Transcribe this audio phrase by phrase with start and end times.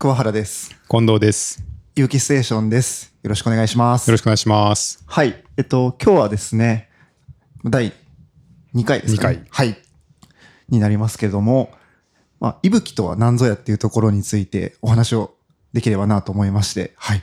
[0.00, 0.76] 桑原です。
[0.88, 1.60] 近藤です。
[1.96, 3.16] ゆうきステーションです。
[3.20, 4.06] よろしくお願いします。
[4.06, 5.02] よろしくお願いします。
[5.08, 5.42] はい。
[5.56, 6.88] えっと、今日はですね、
[7.64, 7.92] 第
[8.76, 9.42] 2回ですか、ね。
[9.42, 9.76] 二はい。
[10.68, 11.72] になりますけれども、
[12.38, 15.34] まあ、いぶきとは何ぞやっていうところについてお話を
[15.72, 17.22] できればなと思いまして、はい。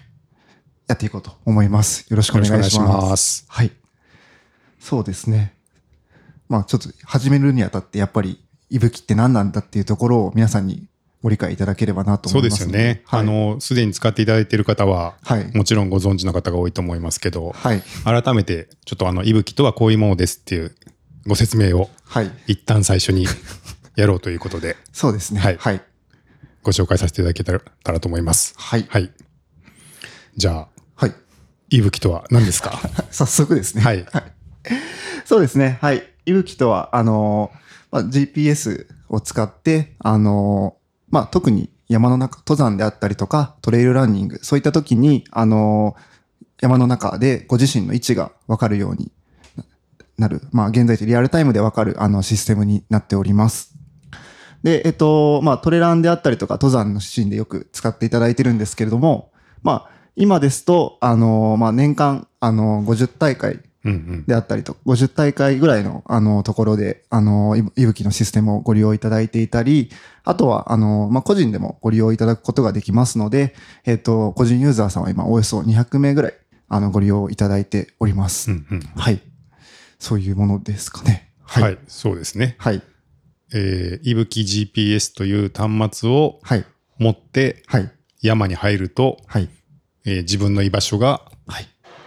[0.88, 2.06] やっていこうと思います。
[2.10, 2.60] よろしくお願いします。
[2.60, 3.72] よろしくお願いしますはい。
[4.82, 5.56] そうですね。
[6.50, 10.90] まあ、ちょっと始めるにあたって、やっぱり、いぶきって何なんだっていうところを皆さんに
[11.26, 12.78] ご理解いただければなとそうで思いますすので。
[12.78, 13.02] よね。
[13.06, 17.82] はい、あの、すでに使っていただいている方は、はいもちろんご存知の方が多いと思いますけど、はい。
[18.04, 20.76] 改めて、ちょっとあの、いぶきとはこういうものですっていう
[21.26, 22.32] ご説明をはい。
[22.46, 23.26] 一旦最初に
[23.98, 25.40] やろうということで、そうですね。
[25.40, 25.82] はいはい。
[26.62, 28.54] ご紹介させていただけたらと思います。
[28.58, 28.86] はい。
[28.88, 29.10] はい。
[30.38, 31.14] じゃあ、はい。
[31.72, 32.80] いぶきとは何ですか？
[33.10, 33.82] 早速ですね。
[33.82, 34.06] はい
[35.26, 35.80] そうですね。
[35.82, 36.04] はい。
[36.28, 37.58] いぶきとは、あのー、
[37.92, 40.85] まあ、GPS を使って、あのー、
[41.16, 49.14] まあ、特に山の中、登山であったりとか、トレイルランニング、そういった時に、あのー、山の中でご自身の位置がわかるように
[50.18, 50.42] なる。
[50.52, 53.76] まあ、現在地リアルタイムでわかる、あの、システムになっております。
[54.62, 59.32] で、えっと、まあ、トレランであったりとか、登山のシーンでよく使っていただいてるんですけれども、
[59.64, 63.62] まあ、今ですと、あの、まあ、年間、あの、50大会。
[64.26, 69.92] であったりと、50大会ぐらいの、あの、ところで、あの、いいぶきのシステムをご利用いただいていたり、
[70.24, 73.54] あとは、あの、まあ、個人でもご利用いただくことができますので、
[73.86, 76.34] えっ、と、個人ユーザーさんは今、およそ200名ぐらい、
[76.68, 78.52] あの、ご利用いただいております。
[78.52, 78.80] うんうん。
[78.96, 79.22] はい。
[80.00, 81.32] そういうものですかね。
[81.44, 82.56] はい、そうですね。
[82.58, 82.82] はい。
[83.54, 86.66] えー、いぶき GPS という端末をはい。
[86.98, 87.92] 持ってはい。
[88.22, 89.50] 山に入ると、はい。
[90.06, 91.35] えー自分の居場所がはい。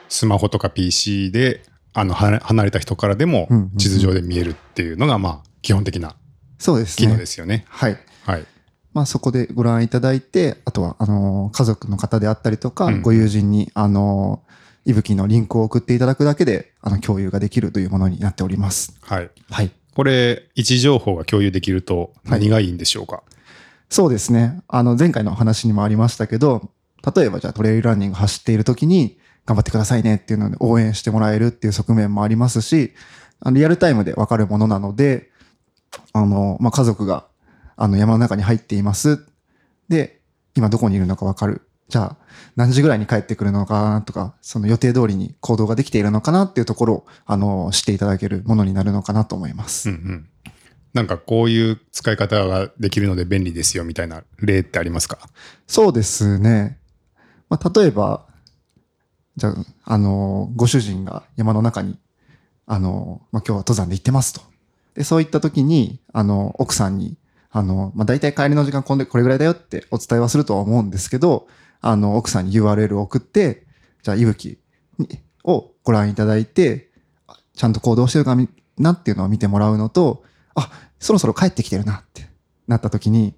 [0.08, 6.16] スマホとか PC であのは離れた人からでも地図上で見えるっていうのがまあ基本的な
[6.58, 7.06] そうですね。
[7.06, 7.64] 機能ですよね。
[7.68, 7.96] はい。
[8.24, 8.46] はい。
[8.92, 14.42] まあ、そこでご覧いただいて、あとは、あの、家族の方であったりとか、うんご友人に、あの、
[14.84, 18.98] いぶきのリンクを送っていただくだけで、あの、共有ができるというものになっております。
[19.02, 19.30] はい。
[19.50, 19.70] はい。
[19.94, 23.22] これ、位置情報が共有できると何がいいんでしょうか、
[23.91, 24.60] そうですね。
[24.68, 26.70] あの、前回の話にもありましたけど、
[27.14, 29.18] 例えばじゃあトレイルランニング走っている時に、
[29.48, 32.92] 頑張ってくださいねっていうので応援してもらえるっていう側面もありますし、
[33.41, 35.31] あのリアルタイムでわかるものなので、
[36.12, 37.26] あの、まあ、家族が、
[37.75, 39.25] あの、山の中に入っています。
[39.88, 40.20] で、
[40.54, 41.62] 今どこにいるのかわかる。
[41.88, 42.16] じゃあ、
[42.56, 49.88] 何時ぐらいに帰ってくるのかなとか、その予定通りに行動ができているのかなっていうところを、あの、知っていただけるものになるのかなと思います。
[49.88, 50.28] うんうん。
[50.92, 55.19] なんかこういう使い方ができるので便利ですよみたいな例ってありますか？
[55.66, 56.78] そうですね。
[57.48, 58.26] まあ、例えば、
[59.38, 59.54] じゃあ、
[59.84, 61.97] あの、ご主人が山の中に、
[62.66, 64.41] あの、まあ、今日は登山で行ってますと。
[64.94, 67.16] で、そういった時に、あの、奥さんに、
[67.50, 71.47] あの、まあ、大体帰りの時間こんでこれぐらいだよってお伝えはするとは思うんですけど、
[71.81, 73.65] あの、奥さんに URL を送って、
[74.03, 74.59] じゃあ、いぶき
[75.44, 76.91] をご覧いただいて、
[77.54, 78.37] ちゃんと行動してるか
[78.77, 80.25] なっていうのを見てもらうのと、
[80.56, 82.28] あ、そろそろ帰ってきてるなって
[82.66, 83.34] なった時に、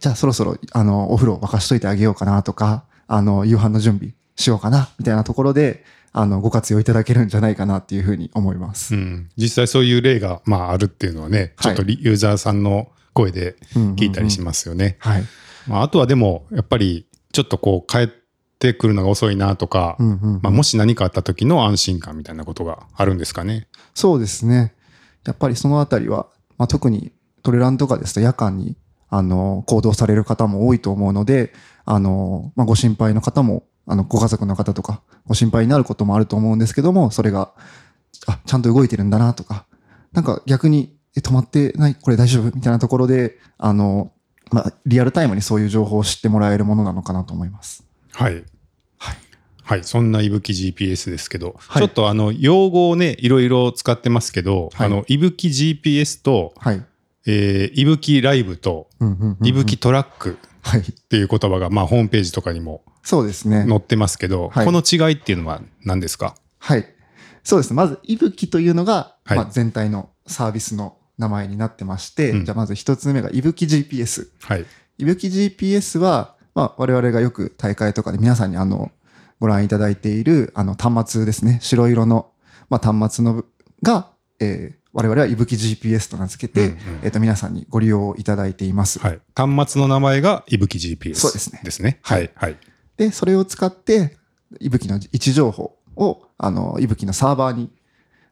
[0.00, 8.94] じゃあそろそろ、あの、お風呂沸かしといてあげようかなとか、あの、夕飯の準備しようかな、みたいなところで、あの、ご活用いただけるんじゃないかなっていうふうに思います。
[8.94, 9.30] うん。
[9.36, 14.96] 実際そういう例がまああるっていうのはね、ちょっとリユーザーさんの声で聞いたりしまますよね。
[14.98, 15.24] はい。
[15.66, 18.08] まあ、あとはでも、やっぱりちょっとこう帰っ
[18.58, 23.68] てくるのが遅いなとか、うんうんうんまあ、もし何かあった時の安心感みたいなことがあるんですかね。
[23.94, 24.74] そうですね。
[25.24, 26.26] やっぱりそのあたりは、
[26.58, 27.12] まあ、特に
[27.42, 28.76] トレランとかですと夜間に、
[29.08, 31.52] あの、行動される方も多いと思うので、
[31.84, 37.52] あの、まあ、ご心配の方も、あの、ご家族の方とか、ご心配になることもあると思うんですけども、それが、
[38.26, 39.66] あ、ちゃんと動いてるんだなとか、
[40.12, 41.94] なんか逆に、え、止まってない？
[41.94, 42.44] これ大丈夫？
[42.54, 44.12] みたいなところで、あの、
[44.50, 47.84] まあ、リアルタイムにそういう情報を知ってもらえるものなのかなと思います。
[48.12, 48.44] はい。
[48.98, 49.16] はい。
[49.62, 49.84] はい。
[49.84, 56.84] そんないぶき GPS ですけど、はいちょっとあの、用語をね、いろいろ使ってますけど、はいあの、いぶき GPS と、はい。
[57.26, 58.88] えー、いぶきライブと、
[59.42, 60.80] いぶきトラックはい。
[60.80, 63.66] っていう言葉が、まあ、ホームページとかにもそうですね。
[63.68, 66.34] 載ってますけど、はいこの違いっていうのは何ですか？
[66.58, 66.86] はい。
[67.44, 67.74] そうです。
[67.74, 74.28] まず、いぶきというのが、はいまあ、全体のサービスの名前になってまして、うんじゃあまず一つ目がいぶき GPS。
[74.42, 74.66] はい。
[74.98, 78.92] いぶき GPS は、まあ、我々がよく大会とかで皆さんにあの、
[79.40, 81.58] ご覧いただいている、あの、端末ですね。
[81.62, 82.30] 白色の、
[82.70, 83.44] まあ、端末の
[83.82, 84.10] が、
[84.40, 88.98] えー我々はいぶき GPS と名付けて、うんうんえっ、と、皆さんにご利用いただいています。
[88.98, 89.20] はい。
[89.34, 91.14] 端末の名前がいぶき GPS。
[91.14, 91.98] そうですねですね。
[92.02, 92.30] はい。
[92.34, 92.58] はい。
[92.96, 94.16] で、それを使って、
[94.60, 97.70] いぶきの位置情報を、あの、いぶきのサーバーに、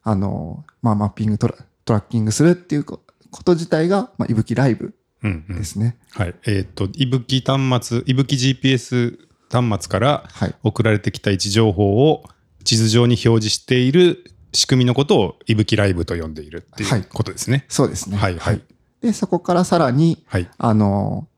[0.03, 1.55] あの、まあ、マッピングトラ
[1.85, 5.99] トラッキングするっていうここと自体が、まあ、いぶきライブうんうんですね。
[6.13, 6.35] はい。
[6.47, 9.19] えっ、と、いぶき端末、いぶき GPS
[9.51, 10.55] 端末からはい。
[10.63, 12.25] 送られてきた位置情報を
[12.65, 17.67] 地図上に表示している仕組みのことをいぶきライブと呼んでいるってはいいうことですね。
[17.69, 18.17] そうですね。
[18.17, 18.63] はいはい
[19.01, 20.51] で、そこからさらに、はい。
[20.59, 21.30] あの、まあ、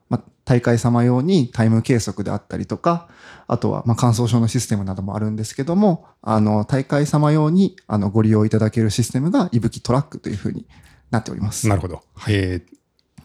[0.44, 3.08] 大会様用にタイム計測であったりとか、
[3.46, 10.66] あとは、まあ、乾燥症のシステムなどもあるんですけども、あの、大会様用に、あの、ご利用いただけるシステムが、いぶきトラックというふうに
[11.10, 11.68] なっております。
[11.68, 12.02] なるほど。
[12.28, 12.82] えー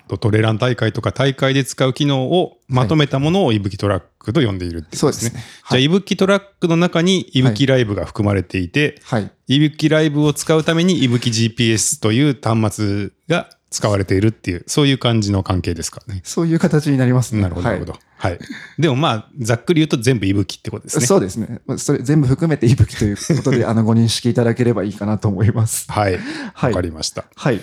[0.08, 5.30] と、トレラン大会とか大会で使う機能をまとめたものをいぶきトラックと呼んでいるってことですね。
[5.30, 5.42] そうですね。
[5.42, 5.84] じゃあ、はい。
[5.84, 9.32] いぶきトラックの中にいぶきライブが含まれていて、はい。
[9.48, 16.22] いぶきライブを使うためにいぶき GPS という端末が使われているっていう、そういう感じの関係ですかね。
[16.24, 17.42] そういう形になりますね。
[17.42, 18.00] なるほど、なはいるほど。
[18.18, 18.40] はい。
[18.80, 21.06] でもまあ、ざっくり言うと全部いぶきってことですね。
[21.08, 21.62] そうですね。
[21.66, 25.92] まあそれ全部含めていぶきということで、 あの、ご認識いただければいいかなと思います。
[25.92, 26.14] はい。
[26.14, 26.20] わ
[26.54, 27.26] はいかりました。
[27.36, 27.62] はい。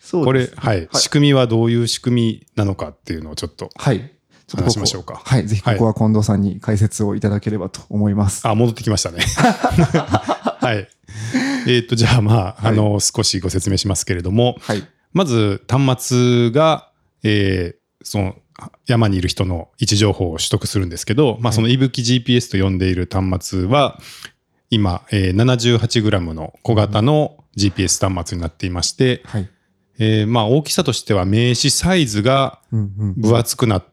[0.00, 0.50] そうこれ。
[0.56, 3.70] はい、仕組みはどういう仕組みなのかっていうのをちょっと。
[3.76, 4.12] はい。
[4.46, 5.46] ちょっと話しましょうかはい。
[5.46, 8.46] ぜひここは近藤さんに解説をいただければと思います。
[8.46, 9.20] あ、戻ってきましたね。
[10.60, 10.88] はい。
[11.68, 14.86] えっ、と、じゃあまあ、あの、少しご説明しますけれども、はい。
[15.12, 16.90] まず端末が、
[17.22, 18.34] えーその
[18.86, 23.98] 山にいる人の位置情報を取得するんですけど、まあ、そのいぶき GPS と呼んでいる端末は、
[24.70, 29.48] 今、えー 78g の小型の GPS 端末になっていまして、はい。
[29.98, 32.60] えーまあ、大きさとしては名刺サイズが。
[33.16, 33.91] 分厚くなった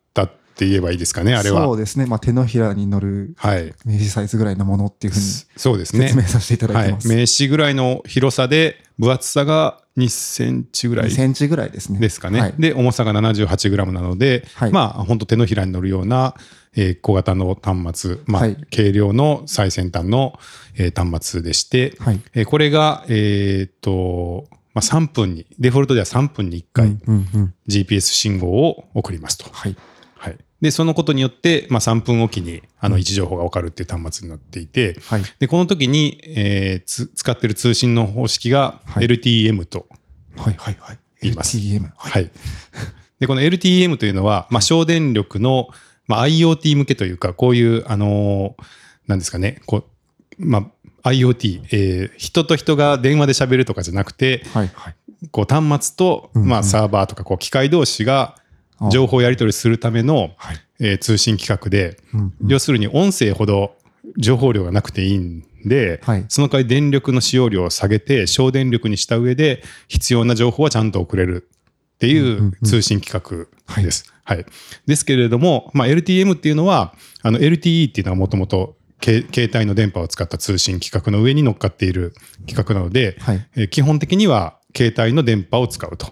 [0.60, 1.64] って言えばいいですかね、あれは。
[1.64, 2.06] そうですね。
[2.06, 3.74] まあ、手のひらに乗るはい。
[3.86, 5.26] 名刺サイズぐらいのものっていうふうに
[5.56, 6.18] そうですね説。
[6.18, 7.02] 明させていただはいいてま。
[7.02, 7.08] す。
[7.08, 12.00] 名刺ぐらいの広さで、分厚さが2センチぐら2いセンチぐらいですね。
[12.00, 12.42] ですかね。
[12.42, 12.54] はい。
[12.60, 16.36] で、重さが 78g なので、はいまあ、本当手のひらに乗るような、
[16.76, 20.38] えー小型の端末、まあ、はい軽量の最先端の、
[20.76, 22.20] えー端末でして、はい。
[22.34, 26.98] えーこれが、えーっと、まあ、3分に、デフォルトでは3分に1回。
[27.70, 29.46] GPS 信号を送りますと。
[29.54, 29.78] はい。
[30.62, 30.66] はい。
[30.66, 35.24] で、そのことによって、まあ、3分おきに、あの、位置情報がわかるっていう端末になっていて、はい。
[35.40, 39.88] で、この時に、えーつ使ってる通信の方式がはい LTM と
[40.36, 40.56] はい。
[40.58, 40.78] はい。
[40.80, 41.00] はい。
[41.22, 41.84] 言います LTM。
[41.84, 41.92] は。
[41.98, 42.30] はいい。
[43.20, 45.68] で、この LTM というのは、まあ、省電力の、
[46.08, 48.64] まあ、IoT 向けというか、こういう、あのー
[49.08, 49.86] なんですかね、こ
[50.38, 50.70] う、ま
[51.04, 54.72] あ、IoT、えー人と人が電話で喋るとかじゃなくて、はい。
[54.74, 54.96] はい。
[55.32, 58.39] こう端末と、まあ、サーバーとか、こう、機械同士があ
[58.92, 60.58] 情報をやり取りするための、はい。
[60.82, 63.76] えー通信規格で、うんうん要するに音声ほど
[64.18, 71.50] 情報量がなくていいんで、はいその代わり電力の使用量を下げて省電力にした上で必要な情報はちゃんと送れる
[71.96, 74.06] っていう通信規格です。
[74.24, 74.46] はい
[74.86, 76.94] ですけれども、まあ、LTM っていうのは
[77.24, 83.48] あの LTE っていうのはもともと携帯の電波を使った通信規格の上に乗っかっている規格なので、はい。
[83.56, 86.08] えー基本的には携帯の電波を使うと。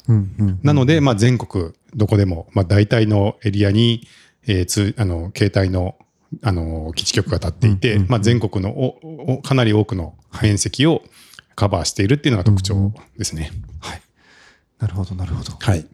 [0.64, 4.08] なので、まあ、全国どこでも、まあ、大体のエリアに、
[4.48, 5.98] えーつあの携帯の
[6.44, 11.04] あの基地局が立っていて、うんうんうんまあ、全国のおおかなり多くの面積を
[11.56, 13.52] カバーしているっていうのが特徴ですね。
[13.80, 14.02] はい。
[14.80, 15.54] なるほど、なるほど。
[15.60, 15.86] はい。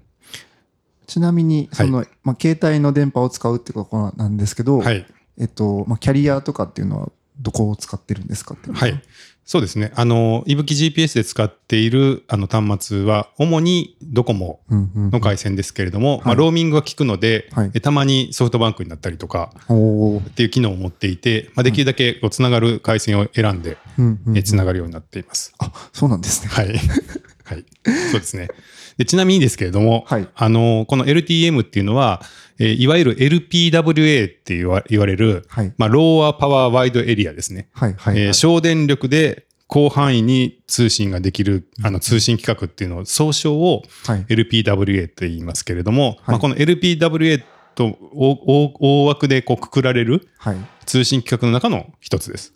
[1.07, 5.06] ちなみに、その、まあ、携帯の電波を使うってことなんですけど、はい。
[5.39, 9.01] えっと、まあ、キャリアとかっていうのは、どこを使ってるんですかはい。
[9.45, 9.92] そうですね。
[9.95, 14.62] あの、いぶき GPS で使っているあの端末は、主にドコモ。
[14.69, 23.77] の回線ですけれども、まあ、はいローミングが効くので、はいえたまにソフトバンクになったりとかっていう機能を持っていて、まあ、できるだけこうつながる回線を選んで、
[24.44, 25.53] つながるようになっています。
[25.60, 26.50] あ、そうなんですね。
[26.50, 26.68] はい。
[27.44, 27.65] はい。
[28.12, 28.48] そうですね。
[28.98, 32.22] でちなみにですけれども、はいあの、この LTM っていうのは、
[32.60, 35.74] えーいわゆる LPWA って言わ言われる、はい。
[35.77, 37.69] まあ、ローアパワーワイドエリアですね。
[37.74, 37.95] はい。
[37.98, 38.19] はい。
[38.19, 44.25] えー省電力で広範囲に通信ができる、あの通信規格っていうのを、総称をはい。
[44.29, 47.43] LPWA と言いますけれども、はいまあ、この LPWA
[47.75, 50.58] と大枠でこうくくられるはい。
[50.86, 52.53] 通信規格の中の一つです。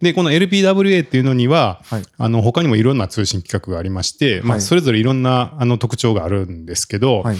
[0.00, 2.02] で、この LPWA っていうのには、はい。
[2.18, 7.36] あの、他にもいろんな通信規格がありまして、まあ、はいそれぞれいろんな、あの、特徴があるんですけど、はい。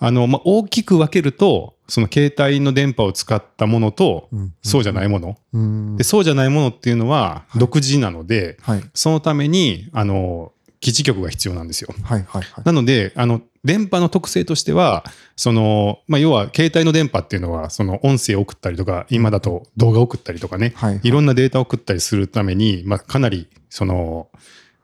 [0.00, 5.36] あの、まあ、大きく分けると、その携帯の電波を使ったものと、うんそうじゃないもの。
[5.52, 8.82] うんで、そうじゃないものっていうのは、い独自なので、はい。
[8.94, 11.94] そのために、あの、基地局が必要なんですよ。
[12.02, 12.24] はい。
[12.28, 12.42] はい。
[12.42, 12.64] はい。
[12.64, 15.04] なので、あの、電波の特性としては、
[15.36, 21.00] その、まあ、要は、携帯の電波っていうのは、その音声を送ったりとか、今だと動画を送ったりとかね、はい。
[21.02, 24.28] いろんなデータを送ったりするために、まあ、かなり、その、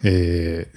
[0.03, 0.69] え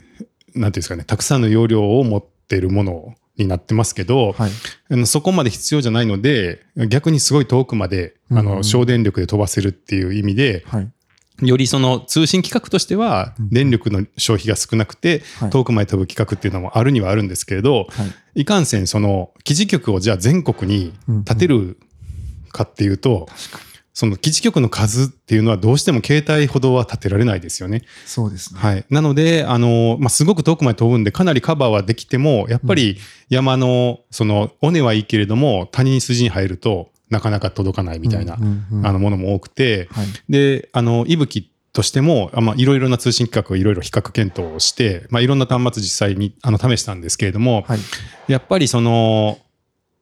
[0.56, 4.52] ー、なんていうんですかね、たくさんの容量を持っているものになってますけど、はい。
[4.90, 10.92] あのそこまで必要じゃないので、逆にすごい遠くまで、あの、省電力で飛ばせるっていう意味で、はい。
[11.42, 18.04] よりその通信規格としてはうん電力の消費が少なくてはい遠くまで飛ぶ規格っていうのもあるにはあるんですけれど、は
[18.36, 18.42] い。
[18.42, 20.94] いかんせんその基地局をじゃあ全国に
[21.26, 21.80] 建てる
[22.52, 23.28] かっていうと。
[23.98, 27.82] その基地局の数っていうのはどうしても携帯ほどは建てられないですよね。
[28.06, 28.60] そうですね。
[28.60, 28.86] はい。
[28.92, 38.38] なので、あの、まあ、すごく遠くまで飛ぶんで、かなりカバーはできても、やっぱり山の、その、尾根はいいけれども、谷に筋に入るとなかなか届かないみたいな、
[38.84, 40.06] あの、ものも多くて、はい。
[40.30, 47.80] で、あの、息吹としても、あまあ、いろいろな通信規格をいろいろ比較検討をして、まあ、いろんな端末実際にあの試したんですけれども、はい。
[48.28, 49.40] やっぱりその、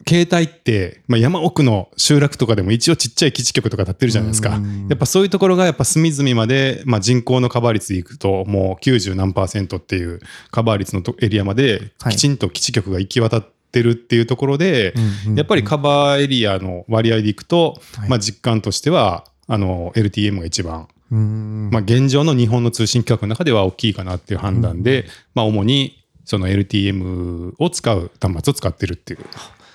[0.07, 4.57] 携帯って、まあ、山奥の集落とかでも一応ちっちゃい基地局とか立ってるじゃないですか。
[4.57, 10.19] うんやっぱそういうところがやっぱ隅々まで、まあ、人口のカバー率でいくともう90何パーセントっていう
[10.51, 14.93] カバー率のとエリアまではいきちんと基地局が行き渡ってるっていうところで、
[15.25, 29.19] うんうんやっぱりカバーエリアの割合でいくと、はいまあ、実感としてはあの LTM が一番、うんまあ、現状の日本の通信規格の中では大きいかなっていう判断で、まあ、主にその LTM を使う端末を使ってるっていう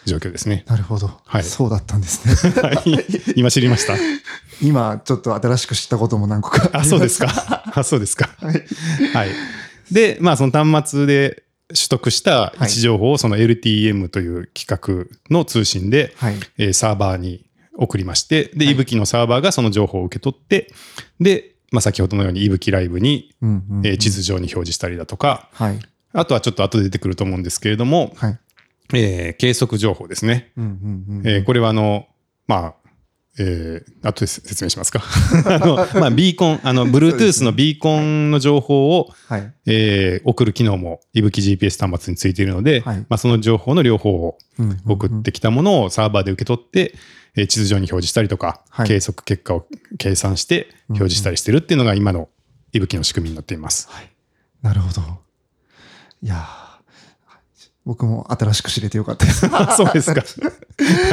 [0.06, 0.64] 状況ですね。
[0.66, 1.10] なるほど。
[1.26, 2.34] はいそうだったんですね。
[2.62, 3.94] はい今知りました？
[4.62, 7.64] 今、ちょっと新しく知ったことも何個かあ、そうですか。
[7.74, 8.28] あ、そうですか。
[8.40, 8.64] はい。
[9.14, 9.30] はい。
[9.90, 11.42] で、まあ、その端末で
[11.74, 16.34] 取得した位置情報をその LTM という規格の通信で、はい。
[16.58, 20.72] えーサーバーに送りまして、で、はいいぶきのサーバーがその情報を受け取って、
[21.20, 25.78] で、まあ、先ほどのようにいぶきライブに、うんうんうんえー地図上に表示したりだとか、はい。
[26.12, 28.38] あとはちょっと後で出てくると思うんですけれども、はい。
[28.94, 30.52] えー計測情報ですね。
[30.56, 32.06] うんうんうんえーこれはあの、
[32.46, 32.74] まあ、
[33.42, 35.02] えー、後で説明しますか。
[35.46, 39.52] あの、まあ、ビーコン、あの、Bluetooth のビーコンの情報を、はい。
[39.66, 44.36] えー送る機能も、いぶき GPS 端末についているので、はいまあ、その情報の両方を
[44.86, 46.94] 送ってきたものをサーバーで受け取って、
[47.36, 49.66] えー地図上に表示したりとか、はい計測結果を
[49.96, 52.28] 計算して表示したりしてるっていうのが今の
[52.72, 53.88] いぶきの仕組みになっています。
[54.60, 55.00] なるほど。
[56.22, 56.59] いやー
[57.84, 59.48] 僕も新しく知れてよかったです。
[59.76, 60.20] そうですか。
[60.20, 60.26] は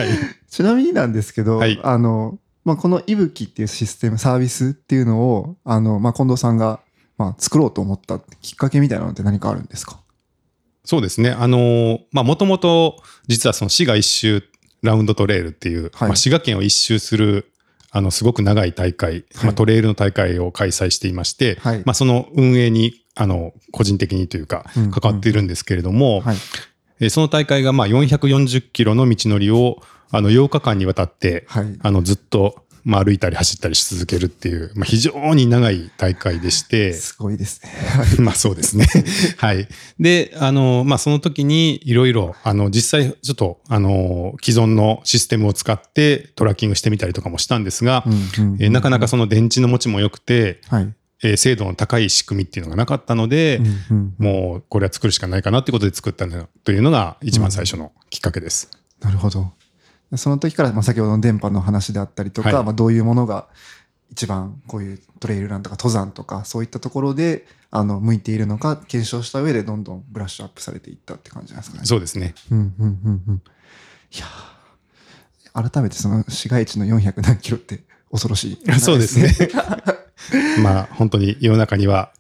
[0.06, 0.10] い。
[0.50, 6.82] ちなみになんですけど、はいあの、まあ、このいぶきっていうシステム、サービスっていうのを、あの、まあ、近藤さんが、
[7.18, 10.00] まあ、作ろうと思ったきっかけみたいなのって何かあるんですか？
[10.84, 11.32] そうですね。
[11.32, 14.44] あのーまあ、もともと、実はその滋賀一周
[14.84, 17.52] ラウンドトレイルっていう、はいまあ、滋賀県を一周する、
[17.92, 26.24] あの、すごく長い大会、まあ、トレイルの大会を開催していまして、はいまあ、その運営に、あの、個人的にというかうん、関わっているんですけれども、
[27.10, 29.82] その大会が、まあ、440キロの道のりを、
[30.12, 31.78] あの、8日間にわたって、はい。
[31.82, 37.72] あの、ずっと、まあ、歩いたり走ったりし続けるっていう、まあ、非常に長い大会でして、すごいですね。
[38.24, 38.88] まあそうですね。
[39.36, 39.68] はい。
[40.00, 50.94] で、あの、まあその時にいろいろ、あの、実際ちょっと、あの、既存のシステムを使ってトラッキングしてみたりとかもしたんですが、うんうんうんえーなかなかその電池の持ちも良くて、はい。
[51.24, 58.70] えー精度の高い仕組みっていうのがなかったので、うんうんもうこれは作るしかないかなってことで作ったのというのが一番最初のきっかけです。
[59.00, 59.54] なるほど。
[60.16, 63.48] その時から、まあ、先ほどの電波の話であったりとか、はいまあ、どういうものが
[64.12, 71.86] 一番こういうトレイルランとか登山とかそういったところであの向いているのか検証した上でどんどんブラッシュアップされていったって感じなんですかね。
[71.86, 72.34] そうですね。
[72.52, 73.42] うんうんうんうん。
[74.14, 77.82] いやー改めてその市街地の400何キロって
[78.12, 79.36] 恐ろしい、そうですね。
[80.62, 82.12] まあ本当に世の中には、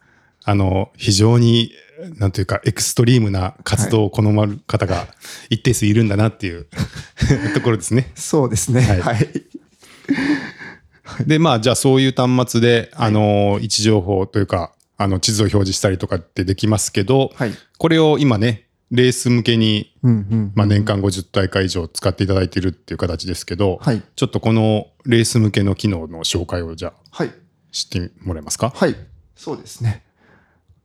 [0.43, 1.71] あの、非常に、
[2.17, 5.07] なんというか、エクストリームな活動を好まる方が
[5.49, 6.67] 一定数いるんだなっていう
[7.53, 8.11] ところですね。
[8.15, 8.81] そうですね。
[8.81, 9.27] はいはい。
[11.25, 17.53] で、まあ、じゃあそういう端末で、あの、位置情報というか、あの、地図を表示したりとかってできますけど、はい。
[17.77, 19.93] これを今ね、レース向けに。
[20.55, 24.01] まあ、年間50大会以上使っていただいているっていう形ですけど、はい。
[24.15, 27.31] ちょっとこのレース向けの機能の紹介をじゃあはい。
[27.71, 28.71] 知ってもらえますか？
[28.75, 28.95] はい。
[29.35, 30.03] そうですね。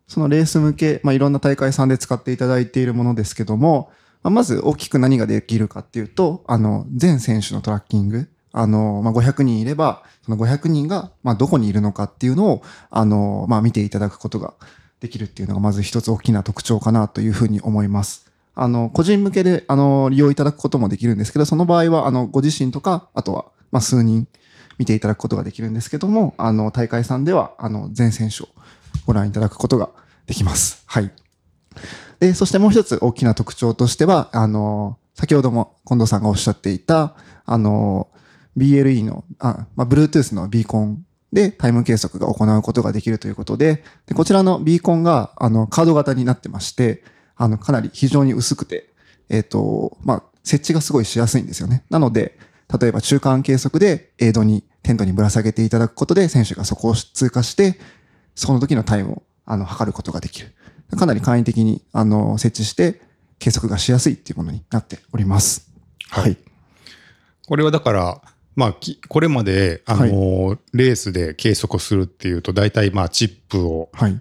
[0.08, 3.90] そのレース向け、まあ、いろんな大会さんで使っていただいているものですけども、
[4.22, 8.28] まあ、まず大きく何ができるかっていうと、あの、全選手のトラッキング。
[8.52, 14.52] あの、まあ、500人いれば、その500人が、ま、どこにいるのかっていうのを、あの、まあ、見ていただくことが
[15.00, 18.30] できるっていうのが、まず一つ大きな特徴かなというふうに思います。
[18.54, 24.28] あの、個人向けで、あの、利用いただくこともできるんですけど、その場合は、あの、ご自身とか、あとは、ま、数人
[24.82, 28.48] 見ていただくことができるんですけども、あの、大会さんでは、あの、全選手を
[29.06, 29.90] ご覧いただくことが
[30.26, 30.82] できます。
[30.86, 31.12] はい。
[32.18, 38.08] で、そしてもう一つ大きな特徴としては、あの、先ほども近藤さんがおっしゃっていた、あの、
[38.56, 47.04] BLE の、あ、まあ、Bluetooth のビーコンでタイム計測が行うことができるということで、でこちらのビーコンが、あの、カード型になってまして、
[47.36, 48.90] あの、かなり非常に薄くて、
[49.28, 51.84] えっ、と、まあ、設置がすごいしやすいんですよね。
[51.88, 52.36] なので、
[52.80, 57.78] 例えば中間計測でエイドにテントにぶら下げていただくことで、選手がそこを通過して、
[58.34, 60.52] その時のタイムを、あの、測ることができる。
[60.96, 63.00] かなり簡易的に、あの、設置して、
[63.38, 65.68] 計測がしやすいっていうものになっております。
[65.68, 65.72] はい
[66.12, 66.36] はい。
[67.48, 68.20] これはだから、
[68.54, 74.20] まあ、きこれまで、あのーレースで計測するっていうと、大体まあ、チップをはい。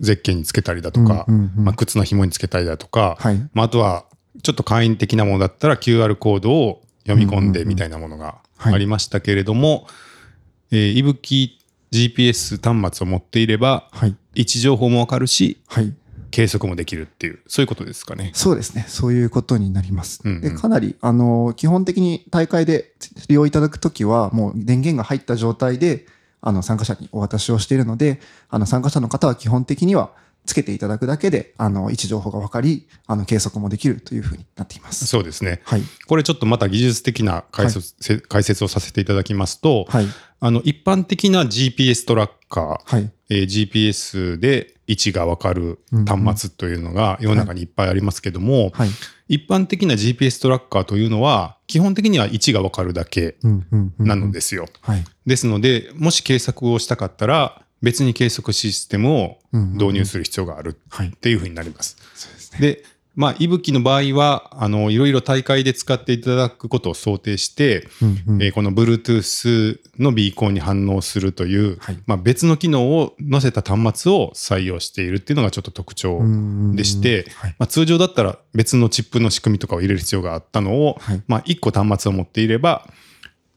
[0.00, 3.50] ゼッケンにつけたりだとか、うんうんうんまあ、靴の紐につけたりだとか、はい。
[3.52, 4.06] まあ、あとは、
[4.42, 9.86] ちょっと簡易的なものだったら QR コードを読み込んでみたいなものがはいありましたけれども、
[10.70, 11.58] えー、いぶき
[11.92, 14.16] GPS 端末を持っていれば、はい。
[14.34, 15.92] 位置情報もわかるし、はい。
[16.30, 18.30] 計測もできるっていう、そういうことですかね。
[18.34, 18.86] そうですね。
[18.88, 20.22] そういうことになります。
[20.24, 22.94] うんうんでかなり、あの、基本的に大会で
[23.28, 26.06] 利用いただくときは、もう電源が入った状態で、
[26.40, 30.12] あの、参加者にお渡しをしているので、あの、参加者の方は基本的には、
[30.44, 35.06] つけていただくだけで、あの、位置情報が分かり、あの、計測もできるというふうになっています。
[35.06, 35.60] そうですね。
[35.64, 35.82] はい。
[36.06, 40.06] これちょっとまた技術的な解説,せ、解説をさせていただきますと、はい。
[40.40, 43.10] あの、一般的な GPS トラッカー、はい。
[43.30, 48.90] えー GPS で位置がわかる端末というのが世の中にいっぱいありますけども、はい。
[49.28, 54.06] 一般的な GPS トラッカーというのは、基本的には位置がわかるだけうんうんうん。
[54.06, 54.66] なのですよ。
[54.82, 55.04] はい。
[55.24, 61.08] ですので、もし計測をしたかったら、別に計測システムを導入する必要があるはい。
[61.08, 61.96] っていうふうになります。
[62.60, 62.84] で
[63.14, 76.20] まあ、いぶきの場合は、あの、いろいろ大会で使っていただくことを想定して、うんうんえーこの Bluetooth のビーコンに反応するという、はいまあ、別の機能を載せた端末を採用しているっていうのがちょっと特徴
[76.74, 77.54] でして、はい。
[77.58, 82.88] まあ、通常だったら別のチップの仕組みとかを入れる必要があったのを、はいまあ、1個端末を持っていれば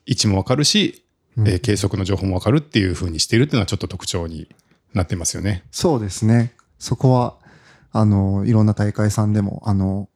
[0.06, 1.05] 位置もわかるし、うん
[1.40, 4.48] えー計測の情報もわかるっていうふうにしているっていうのはちょっと特徴に
[4.94, 5.64] なってますよね。
[5.72, 6.54] そうですね。
[6.80, 7.36] そこは、
[7.92, 10.10] あの、いろんな大会さんでも、あの、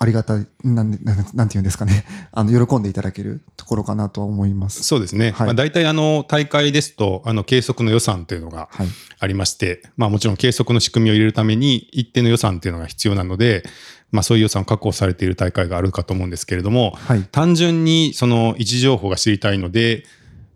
[0.00, 2.04] ありがたい、なんで、なんなんていうんですかね。
[2.30, 4.84] あの、喜んでいただけるところかなとは思います。
[4.84, 5.32] そうですね。
[5.32, 8.88] はいまあ、大体あの大会ですとあの計測の予算というのがはい。
[9.18, 13.64] ありまして、まあもちろん計測の仕組みを入れるために一定の予算っていうのが必要なので、
[14.12, 17.24] まあそういう予算を確保されている大会があるかと思うんですけれども、はい。
[17.32, 20.04] 単純にその位置情報が知りたいので、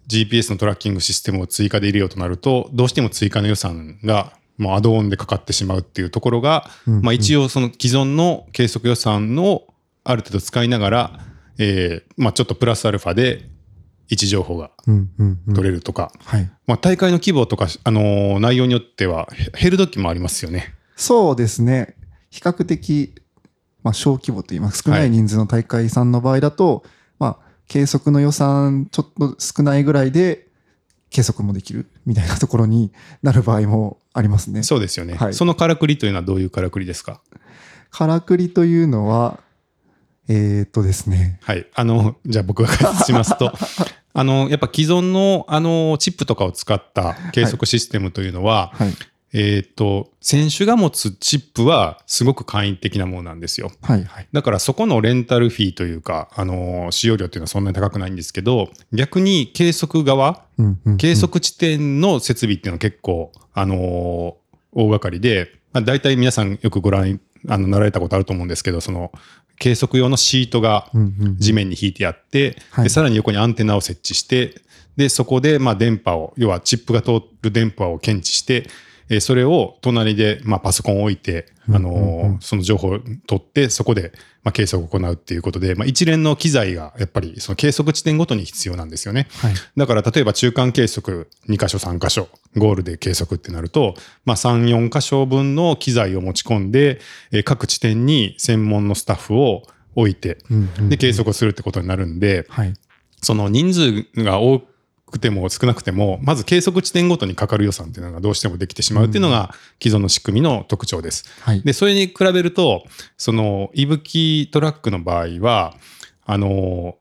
[0.08, 9.66] GPS のトラッキングシステムを追加で入れようとなると、どうしても追加の予算がもうアドオンでかかってしまうっていうところが、まあ一応その既存の計測予算を
[10.04, 11.20] ある程度使いながら、
[11.58, 13.48] えーまあちょっとプラスアルファで
[14.08, 15.54] 位置情報がうんうんうん。
[15.54, 16.50] 取れるとか、はい。
[16.66, 20.74] まあ、大会の規模とか、あのー内容によってはへ減る時もありますよね。
[20.96, 21.96] そうですね。
[22.30, 23.14] 比較的、
[23.82, 26.84] まあ、小規模といいますか、少なはいい人数の大会さんの場合だと、
[27.18, 30.46] まあ、計測の予算ちょっと少ないぐらいで、
[31.08, 34.62] 計測もできるみたいなところになる場合もありますね。
[34.62, 35.14] そうですよね。
[35.14, 37.22] はいそのからくりというのはどういうからくりですか？
[37.90, 39.40] からくりというのは、
[40.28, 41.38] えーっとですね。
[41.42, 41.66] はい。
[41.74, 43.52] あの、じゃあ僕が解説しますと、
[44.12, 48.92] あの、やっぱ既存の、あの、チップとかを使った計測システムというのは、はい。
[49.34, 53.72] えっ、と、選手が持つチップはすごく簡易的なものなんですよ。
[53.82, 54.04] はい。
[54.04, 54.28] はい。
[54.32, 64.42] だからそこのレンタルフィーというか、あの、使用料っていうのはそんなに高くないんですけど、逆に計測側、うんうんうん計測地点の設備っていうのは結構、あのー
[64.72, 69.12] 大掛かりで、まあ、大体皆さんよくご覧あのなられたことあると思うんですけどその
[69.58, 74.60] 計測用のシートがうんうんうん地面に引いてあって、はいでさらに横にアンテナを設置して
[74.96, 78.68] でそこでまあ電波を要はチップが通る電波を検知して
[79.12, 89.28] えーそれを隣でまあパソコンを置いて、あのーうんうんうんその情報を取ってそこでまあ計測を行うっていうことで、まあ、一連の機材がやっぱりその計測地点ごとに必要なんですよね。
[89.42, 89.54] はい。
[89.76, 93.94] だから例えば中間計測2箇所3箇所ゴールで計測ってなると、
[94.24, 99.62] まあ、34箇所分の機材を持ち込んで、えー各地点に専門のスタッフを
[99.94, 102.74] 置いてうんうんうんで計測をするってことになるんではい。
[103.20, 104.71] その人数が多く
[105.18, 111.24] ても少なくてもまず計測地点ごとにかかる予算っていうのがどうしてもできてしまうっていうのが既存の仕組みの特徴です。
[111.40, 111.62] はい。
[111.62, 112.84] で、それに比べると、
[113.16, 115.74] その、いぶきトラックの場合は、
[116.24, 116.96] あの、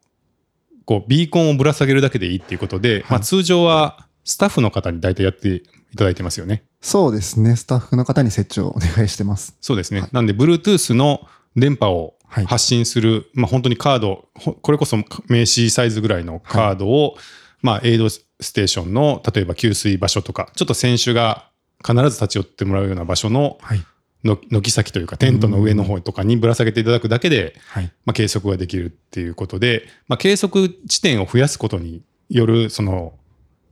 [0.85, 6.63] こう、ビーコンをぶら下げるだけでいいっていうことで、まあ通常はスタッフの方に大体やっていただいてますよね。
[6.81, 7.55] そうですね。
[7.55, 9.55] スタッフの方に設置をお願いしてます。
[9.61, 10.07] そうですね。
[10.11, 14.97] なんで、Bluetooth の電波をはい発信する、まあ本当にカード、ほこれこそ
[15.27, 17.17] 名刺サイズぐらいのカードを、
[17.61, 21.49] まあエイドステーションの、例えば給水場所とか、ちょっと選手が
[21.85, 23.83] 必ず立ち寄ってもらうような場所のはい。
[24.23, 27.91] の軒先というかテントの上の方とかにぶら下げていただくだけで、はい。
[28.05, 33.13] まあ、計測ができるっていうことで、まあ、計測地点を増やすことによるその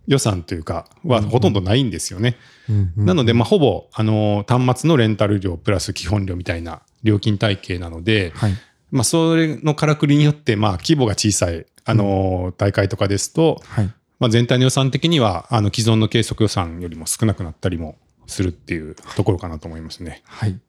[0.07, 2.35] 予算というかはほとんどないんですよね。
[2.67, 8.53] うんうんなので、まあ、ほぼあの端末のレンタル料プラス基本料みたいな料金体系なので、はい。
[8.91, 13.93] まあ、それのからくりによってまあ規模が小さいあの大会とかですと、はい。
[14.19, 17.97] まあ、全体の予算的には、あの、既存の計測予算よりも少なくなったりも
[18.27, 20.21] するっていうところかなと思いますね。
[20.25, 20.59] はい。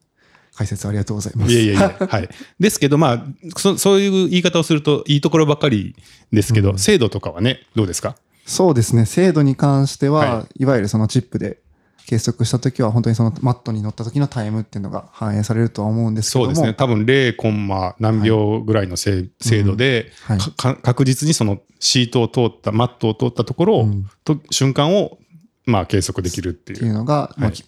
[0.54, 1.52] 解説ありがとうございます。
[1.52, 2.28] いやいやいや、はい。
[2.60, 3.24] ですけど、まあ
[3.56, 5.96] そ、そういう言い方をするといいところばかり
[6.32, 8.14] ですけど、うん精度とかはね、どうですか？
[8.46, 9.04] そうですね。
[9.04, 11.58] 精度に関しては、、はいわゆるそのチップで
[12.10, 16.46] 計測したときは、本当にそのマットに乗った時のタイムっていうのが反映されるとは思うんですけども。
[16.46, 16.74] そうですね。
[16.74, 25.18] 多分0コンマ何秒ぐらいの精,、精度で、はいかか確実にそのシートを通った、マットを通ったところを、うんと瞬間を、
[25.66, 26.84] まあ、計測できるってってい。
[26.84, 27.64] いううのが、まあはい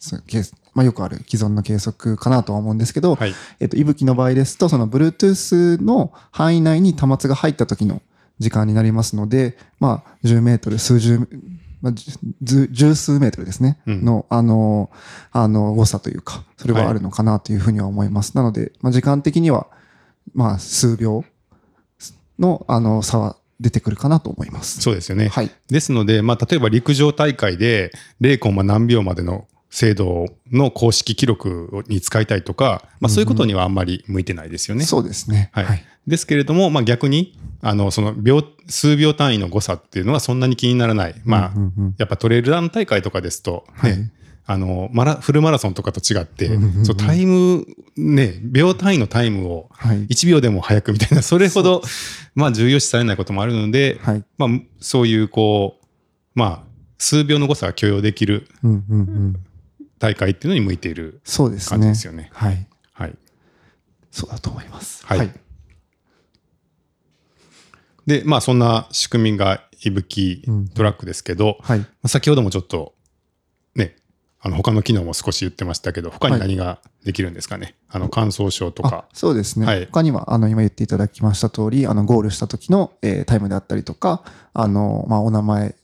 [0.75, 3.35] まあ、よくある既存の計測かなとは思うんですけど、はい。
[3.61, 8.03] えっと、いぶきの場合ですと、その Bluetooth の範囲内に端末が入った時の
[8.41, 11.29] 時間になりますので、まあ、10メートル、数十、
[11.83, 11.93] まあ、
[12.43, 14.91] 十数メートルですね、うんの、あの、
[15.33, 18.37] あの、誤差というか、それはあるのかなというふうには思います。
[18.37, 19.67] なので、まあ、時間的には、
[20.33, 21.25] まあ、数秒
[22.39, 24.81] の、あの、差は出てくるかなと思います。
[24.81, 25.29] そうですよね。
[25.29, 25.51] はい。
[25.69, 34.85] ですので、まあ、例えば陸上大会で0コンマ何秒までの精度の公式記録に使いたいとか、まあ、そういうことにはあんまり向いてないですよね。
[34.85, 35.51] そうですね。
[35.53, 44.11] はいですけれども、まあ、逆にあのその秒数秒単位の誤差っていうのはそんなに気にならない、まあうんうんうんやっぱトレイルラン大会とかですと、ねはい
[44.45, 47.65] あのマラフルマラソンとかと違って、うタイム、
[47.97, 50.07] ね、秒単位のタイムをはい。
[50.09, 51.81] 1秒でも早くみたいな、それほど、
[52.35, 54.25] まあ、重要視されないこともあるので、はい。
[54.39, 54.49] まあ、
[54.81, 55.87] そういうこう、
[56.35, 59.37] まあ、数秒の誤差が許容できるうんうんうん。
[60.03, 61.23] 大会っていうのに向いている。
[61.25, 62.29] 感じですよね。
[62.33, 62.67] はい。
[62.93, 63.17] はい、
[64.11, 65.07] そうだと思います。
[65.07, 65.31] はい
[68.05, 71.79] で、まあ、そんな仕組みがいぶきうんトラックですけど、はい。
[71.79, 72.95] まあ先ほどもちょっと、
[73.77, 73.95] ね、
[74.41, 77.77] あの他の機能も少し言ってましたけど、他に何ができるんですかね？
[77.89, 79.05] あの、乾燥症とあか。
[79.13, 79.67] そうですね。
[79.67, 85.77] はい他には、あの、今言っていただきました通り、あの、ゴールした時の、えータイムであったりとか、あの、まあ、お名前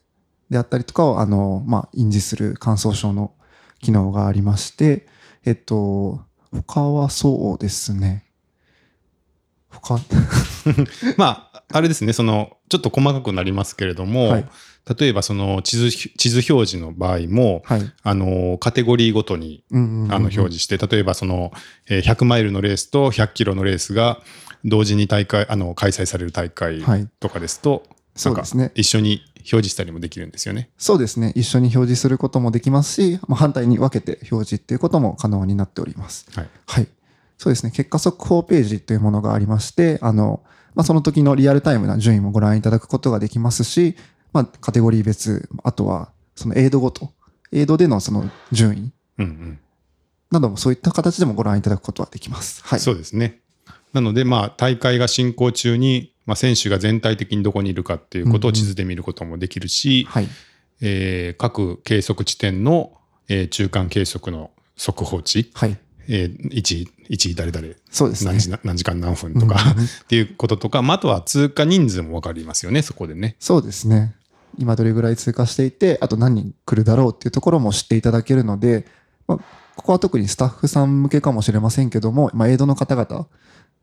[0.51, 3.33] であったりとかを、あの、まあ、印字する乾燥症の
[3.81, 5.07] 機能がありまして、
[5.45, 6.21] えっと、
[6.53, 8.25] 他はそうですね。
[9.71, 9.99] 他、
[11.17, 14.49] まあ、あれですね、その、ちょっと細かくなりますけれども、はい。
[14.99, 17.93] 例えばその地図、地図表示の場合も、はい。
[18.03, 21.53] あの、カテゴリーごとに、あの、表示して、例えばその、
[21.89, 24.23] えー100マイルのレースと100キロのレースが
[24.65, 27.09] 同時に大会、あの、開催される大会はい。
[27.21, 27.85] とかですと、
[28.19, 28.73] そうですね。
[28.75, 30.71] 一緒に表示したりもできるんですよね。
[30.79, 31.33] そうですね。
[31.35, 36.27] 一緒に表示することもできますし、まあ、反対に分けて表示っていうことも可能になっております。
[36.35, 36.49] はい。
[36.67, 36.89] はい。
[37.39, 37.71] そうですね。
[37.71, 40.43] 結果速報ページというものがありまして、あの、
[40.75, 43.97] まあ、その時のリアルタイムな順位もご覧いただくことができますし、
[44.33, 47.13] まあ、カテゴリー別、あとは、そのエイドごと、
[47.53, 49.59] エイドでのその順位うんうん。
[50.31, 52.63] などもそういった形でもご覧いただくことはできます。
[52.65, 52.81] はい。
[52.81, 53.41] そうですね。
[53.93, 60.29] なので、まあ、大会が進行中に、まあ、選手が全体的にどこにいるかっていうことを地図で見ることもできるし、はい。
[60.83, 62.93] えー各計測地点の、
[63.29, 65.79] えー中間計測の速報値、はい。
[66.07, 68.41] えー、1位、1位誰々、そうですね何。
[68.41, 73.37] 時な何時間何分とか、うんうんっていうこととか、まあ、あとは通過人数も分かりますよね、そこでね。
[73.41, 74.15] そうですね。
[74.59, 78.87] 今どれぐらい通過していて、あと何人来るだろうっていうところも知っていただけるので、
[79.27, 79.39] まあ、
[79.77, 83.29] ここは特にスタッフさん向けかもしれませんけども、まあ、エイドの方々、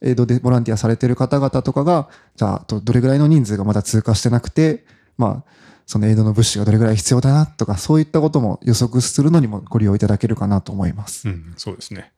[0.01, 4.86] エイドでボランティアされてる方々とかが、じゃあ、どれぐらいの人数がまだ通過してなくて、
[5.17, 5.51] まあ、
[5.86, 11.29] そのエイドの物資がどれぐらい必要だなとか、そういったことも予測するのにもご利用いただけるかなと思います。
[11.29, 12.12] うん、そうですね。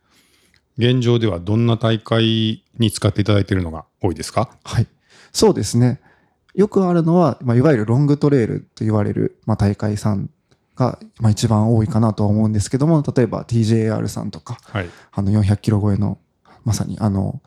[0.77, 4.49] 現状ではどんな大会に使っていただいているのが多いですか？
[4.63, 4.87] はい。
[5.31, 5.99] そうですね。
[6.53, 10.29] よくあるのは、まあ、いわゆるロングトレイルと言われる、まあ、大会さん
[10.75, 14.89] が、まあ、一番多いかなとは思うんですけども、例えば TJR さんとか、はい。
[15.11, 16.19] あの400キロ超えの、
[16.63, 17.41] まさにあの、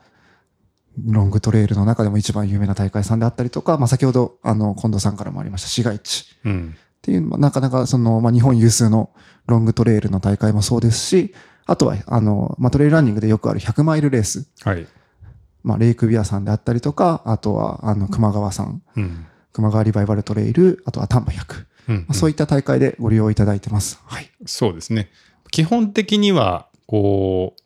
[0.97, 6.75] ロングトレイルの中でも一番有名な大会さんであったりとか、まあ、先ほど、あの、近藤さんからもありました市街地うん。
[6.75, 9.09] っていう、まあなかなかその、まあ、日本有数の
[9.47, 11.33] ロングトレイルの大会もそうですし、
[11.65, 14.85] あとは、あの、まあ、トレイルランニングでよくある100マイルレース、はい。
[15.63, 19.25] まあ、レイクビアさんであったりとか、あとは、あの、熊川さん、うん。
[19.53, 21.65] 熊川リバイバルトレイル、あとは丹波100。
[21.89, 23.99] うんまあそういった大会でご利用いただいてます。
[24.05, 24.29] はい。
[24.45, 25.09] そうですね。
[25.49, 27.61] 基本的には、こう、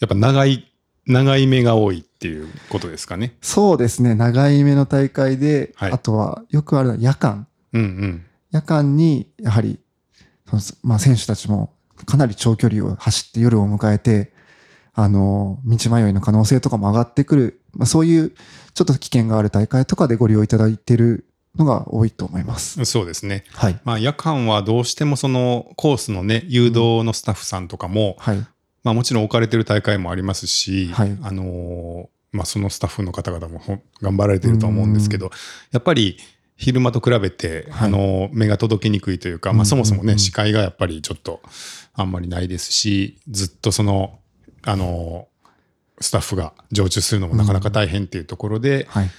[0.00, 0.70] やっぱ長い、
[1.06, 3.36] 長い目が多いっていうことですかね。
[3.42, 4.14] そうですね。
[4.14, 7.46] 長い目の大会で、はいあとはよくあるのは夜間。
[7.72, 8.26] うんうん。
[8.50, 9.78] 夜間に、やはり、
[10.82, 11.74] まあ、選手たちも
[12.06, 14.32] かなり長距離を走って夜を迎えて、
[14.94, 18.32] あの、道迷いの可能性とかも上がってくる、まあ、そういう
[18.74, 22.84] ちょっと危険がある大会とかでご利用いただいているのが多いと思います。
[22.84, 23.44] そうですね。
[23.52, 23.80] はい。
[23.84, 28.46] まあ夜間はどうしてもそのコースのね、誘導のスタッフさんとかも、はい。
[28.84, 31.18] まあもちろん置かれてる大会もありますし、はい。
[31.22, 33.60] あのーまあそのスタッフの方々も
[34.02, 35.30] 頑張られてるとは思うんですけど、
[35.70, 36.18] やっぱり
[36.56, 37.88] 昼間と比べて、はい。
[37.88, 39.66] あの、目が届きにくいというか、まあうん。
[39.66, 41.40] そもそもね、視界がやっぱりちょっと
[41.94, 44.18] あんまりないですし、ずっとその、
[44.62, 45.28] あの、
[46.00, 49.10] スタッフが常駐するのもなかなか大変っていうところで、はい。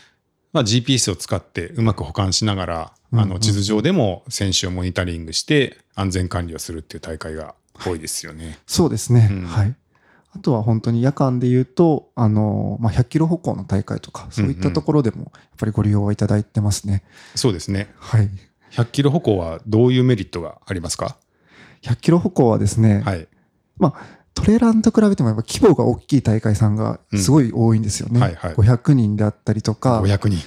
[0.51, 3.19] まあ、GPS を使ってうまく保管しながら、うん。
[3.19, 8.59] あの地図上でも選手をモニタリングして安全管理をするっていう大会が多いですよね。
[8.65, 9.29] そうですね。
[9.31, 9.75] うんはい。
[10.35, 17.03] あとは本当に夜間で言うと、あの、まあ、100キロ歩行の大会とか、そういったところでも、やっぱりご利用はいただいてますね。
[17.35, 17.93] そうですね。
[17.97, 18.29] はい。
[18.71, 21.15] 100キロ歩行はどういうメリットがありますか
[21.83, 23.27] ？100キロ歩行はですね、はい。
[23.77, 28.15] まあ、トレランと比べてもやっぱ規模が大きい大会さんがすごい多いんですよね。
[28.15, 30.37] うんはいはい500人であったりとか、500人。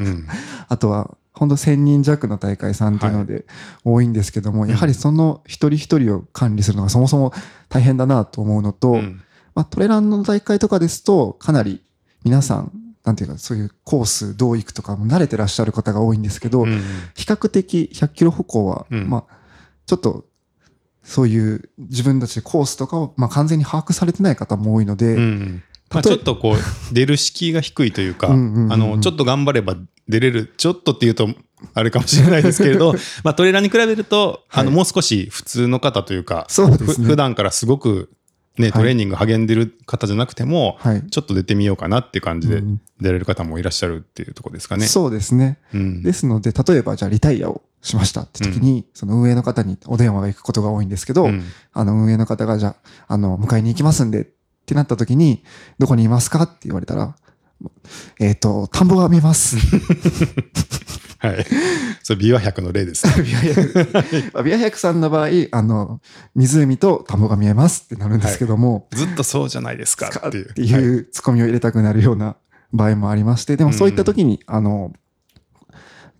[0.00, 0.26] うん。
[0.68, 3.44] あとは、本当1000人弱の大会さんっていうので
[3.84, 7.32] 多いんですけども、やはりその一人一人を管理するのがそもそも
[7.68, 9.20] 大変だなと思うのと、うん。
[9.54, 11.80] まあ、トレランの大会とかですと、かなり
[12.24, 12.72] 皆さん、
[13.04, 16.80] なんていうか、そういうコースどう行くとかも慣れてらっしゃる方が多いんですけど、うん
[17.14, 19.10] 比較的100キロ歩行は、うん。
[19.10, 19.36] まあ、
[19.86, 20.24] ちょっと、
[21.02, 29.76] そういう自分たちでコースとかを、まあ、完全に把握されてない方も多いので、うんまあ、ちょっとこう、出る敷居が低いというか、あの、ちょっと頑張れば
[30.08, 31.28] 出れる、ちょっとっていうと、
[31.72, 38.10] あれかもしれないですけれど、 まあトレーラーに比べると、あの、はいもう少し普通の方というか、そうですねふ普段からすごく
[38.58, 41.02] ね、はいトレーニング励んでる方じゃなくても、はい。
[41.10, 44.86] ちょっと出てみようかなっていう感じでうん出られる方もいらっしゃるっていうところですかね。
[44.86, 45.58] そうですね。
[45.74, 46.02] うん。
[46.02, 52.76] ですので、例えばじゃあリタイアをしましたって時に、その運営の方にお電話が行くことが多いんですけど、うんあの運営の方がじゃあ、
[53.08, 54.26] あの、迎えに行きますんでっ
[54.66, 55.42] てなった時に、
[55.80, 57.16] どこにいますかって言われたら、
[58.20, 59.56] えっ、と、田んぼが見えます。
[61.18, 61.46] はい。
[62.02, 63.12] それ、ビワ100の例ですね。
[63.24, 66.00] ビア百ビア百さんの場合、あの、
[66.34, 70.50] 湖と田んぼが見えますってなるんですけども、ずっとそうじゃないですかっていう。
[70.50, 72.36] っていうツッコミを入れたくなるような
[72.72, 74.92] 場合もありまして、でもそういった時に、あの、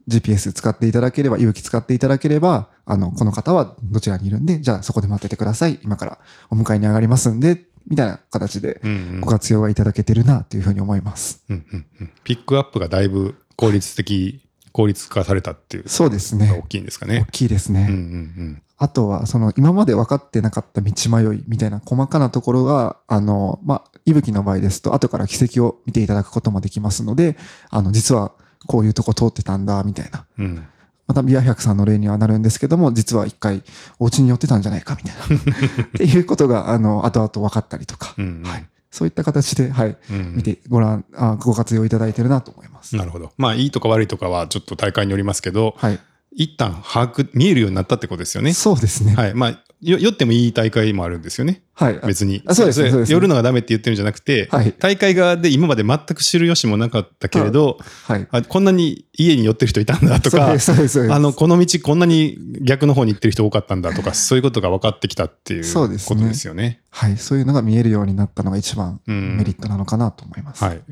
[0.08, 5.80] GPS 使っていただければ、勇気使っていただければ、あの、この方はどちらにいるんで、じゃあそこで待っててください。
[5.82, 6.18] 今から
[6.50, 11.42] お迎えに上がりますんで、みたいな形でうんうんご活用がいただけてるな、というふうに思います。
[11.48, 14.40] うんうんうんピックアップがだいぶ効率的、
[14.72, 16.64] 効率化されたっていうそうですのが大ね。
[16.68, 17.26] きいんですか大ね。
[17.30, 17.86] きいですね。
[17.88, 27.36] うんうんあとは、その、今まで分かってなかった道迷いみたいな細かなところが、あの、まあ、いぶきの場合ですと、後から軌跡を見ていただくこともできますので、
[27.70, 28.32] あの、実は
[28.66, 30.26] こういうとこ通ってたんだ、みたいな。
[30.38, 30.66] うん。
[31.08, 33.62] うんまた、ビア百さんの例にはなるんですけども、実は一回、
[33.98, 35.84] お家に寄ってたんじゃないか、みたいな。
[35.84, 38.66] っていうことが、あの、後々分かったりとか、うんうんはい。
[38.90, 42.96] そういった形で、はい、うん見て、ご覧、あご活用いただいてるなと思います。
[42.96, 43.32] なるほど。
[43.36, 45.98] まあ、いいとか悪いとかはちょっと大会によりますけど、はい。
[46.36, 48.52] 一旦把握、見えるようになったってことですよね。
[48.52, 49.14] そうですね。
[49.14, 49.34] はい。
[49.34, 51.62] まあ、よ酔ってもいい大会もあるんですよね。
[51.74, 52.00] はい。
[52.06, 52.42] 別に。
[52.46, 58.26] あそうですれそうです酔るのがダメって言ってるんじゃなくて、はい大会側で今まで全く知る由もなかったけれど、はい。
[58.30, 66.80] あこんなに家に寄ってる人いたんだとかそうで、す、あの、この道こんなに逆の方に行ってる人多かったんだとか、そういうことが分かってきたっていうそうですねことですよね。
[66.90, 67.16] はい。
[67.16, 70.64] そういうのが見えるようになったのが一番うんメリットなのかなと思います。
[70.64, 70.82] はい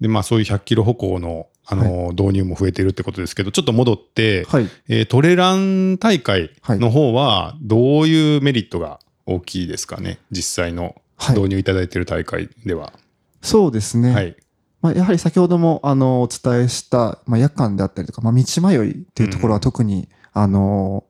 [0.00, 4.68] で、まあそういう100キロ歩行の、あの、導入も増えてるってことですけど、ちょっと戻って、はい。
[4.88, 10.18] えートレラン大会の方は、どういうメリットが大きいですかね？
[10.30, 12.92] 実際のはい導入いただいている大会では。
[13.42, 14.12] そうですね。
[14.12, 14.36] はい。
[14.82, 21.04] まあ、やはり先ほどもあのお伝えした、まあ、夜間であったりとか、まあ、道迷いっていうところは特に、あの、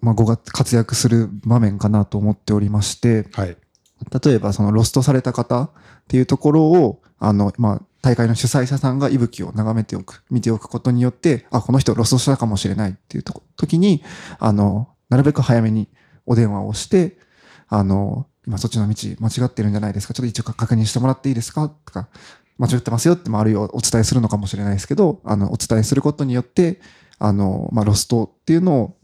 [0.00, 3.56] まあ、ごが活躍する場面かなと思っておりまして、はい。
[4.24, 5.70] 例えばそのロストされた方っ
[6.08, 14.02] ていうところを、あの、まあ、大会の主催者さんが息吹を眺めておく、見ておくことによって、あ、この人ロストしたかもしれないっていうと時に、
[14.38, 15.88] あの、なるべく早めに
[16.26, 17.16] お電話をして、
[17.68, 22.08] あの、今そっちの道間違ってるんじゃないですかちょっと一応確認してもらっていいですかとか、
[22.58, 26.80] 間違ってますよって、まあ、あるいはお伝えするのかもしれないですけど、あの、お伝えすることによって、
[27.18, 28.96] あの、まあ、ロストっていうのを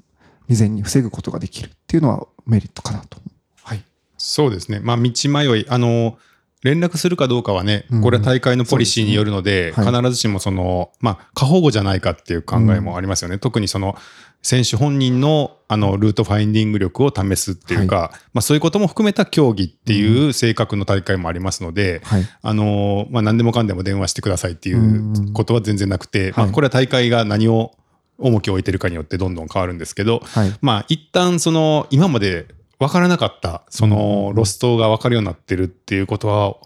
[0.43, 3.17] 未然に防ぐことができるっていうのはメリットかなと。
[3.63, 3.83] はい。
[4.19, 4.81] そうですね。
[4.81, 6.19] まあ、道迷い、あの、
[6.63, 13.39] 連絡するかどうかはねうん、これは大会のポリシーによるので、必ずしもその、まあ、過保護じゃないかっていう考えもありますよね。
[13.39, 13.97] 特にその、
[14.43, 22.25] 選手本人のあのルートファインディング力を試すっていうか、まあ、そういうことも含めた競技っていう性格の大会もありますので、はい。
[22.43, 27.73] あのまあ、何でもかんでも電話してくださいっていうことは全然なくて、まあ、はいこれは大会が何を
[28.19, 30.53] 重きを置いてるかによってどんどん変わるんですけど、はい。
[30.61, 32.49] まあ、一旦その今まで
[32.81, 36.57] 分からなかったそのロストが分かるようになってるっていうことは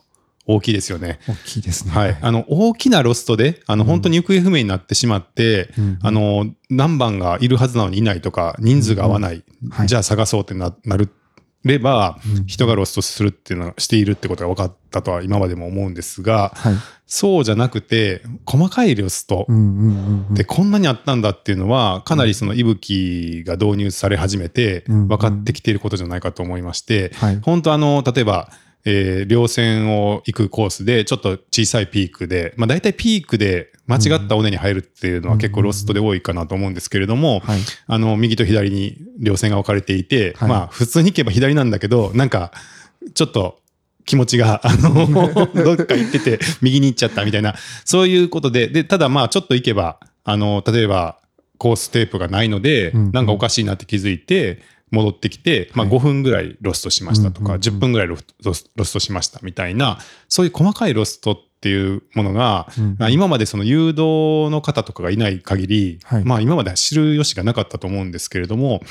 [0.46, 1.20] 大きいですよね。
[1.26, 1.90] 大きいですね。
[1.92, 2.18] はい。
[2.20, 5.98] あの、大きなロストで、あの、本当に行方不明になってしまって、うん。
[6.02, 9.86] あの、何番がいるはずなのにいないとか、人数が合わない、はい。
[9.86, 11.08] じゃあ探そうってななる
[11.64, 16.74] ればうん人がロストするっていうのはしているってことが分かったとは今までも思うんですがはい。
[17.06, 20.34] そうじゃなくて細かいロストうんうんうんうん。
[20.34, 27.40] でこんなにあったんだっていうのはかなりその息吹が導入され始めてうん分かってきていることじゃないかと思いましてはい。
[27.42, 28.50] 本当あの例えば
[28.84, 37.60] えー稜線を行くコースでちょっと小さいピークで、まあ、大体ピークで間違った尾根に入るっていうのは結構ロストで多いかなと思うんですけれども、はい。
[37.86, 40.48] あの右と左に稜線が分かれていて、はい。
[40.48, 42.52] まあ普通に行けば左なんだけどなんか
[43.14, 43.60] ちょっと
[44.06, 45.06] 気持ちがあの
[45.54, 51.18] どっか行ってて右に行っちゃったみたいなそういうことででただまあちょっと行けばあの例えば
[51.58, 53.12] コーステープがないので、うん。
[53.12, 54.62] なんかおかしいなって気づいて
[54.94, 55.96] 戻ってきて、まあ、はい。
[55.96, 57.60] 5分ぐらいロストしましたとか、うんうんうん。
[57.60, 66.24] 10分ぐらいロストしましたみたいなそういう細かいロストっていうものが、うんまあ今までその誘導の方とかがいない限り、はい。
[66.24, 68.82] まあ今までは知る由がなかったと思うんですけれども、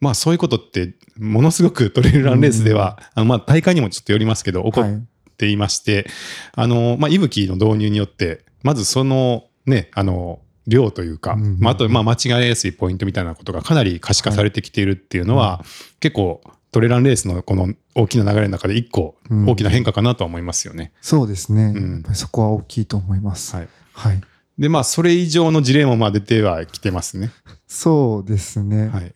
[0.00, 5.02] まあそういうことってものすごくトレイルランレースでは、あのまあ大会にもちょっとよりますけど起こっはい。
[5.38, 6.06] ていまして、
[6.52, 15.64] あの、まあ、息吹の導入によって、まずそのね、あの、量というか、うんうんうんまあ、あと、まあ、間違いやすいポイントみたいなことがかなり可視化されてきているっていうのは、
[15.98, 20.92] 結構、トレランレースのこの大きな流れの中で一個うん大きな変化かなとは思いますよね。
[21.00, 21.72] そうですね。
[21.74, 23.56] うんそこは大きいと思います。
[23.56, 23.68] はい。
[23.94, 24.20] はい。
[24.58, 27.30] で、まあ、それ以上の事例もまあ出てはきてますね。
[27.66, 28.88] そうですね。
[28.88, 29.14] はい。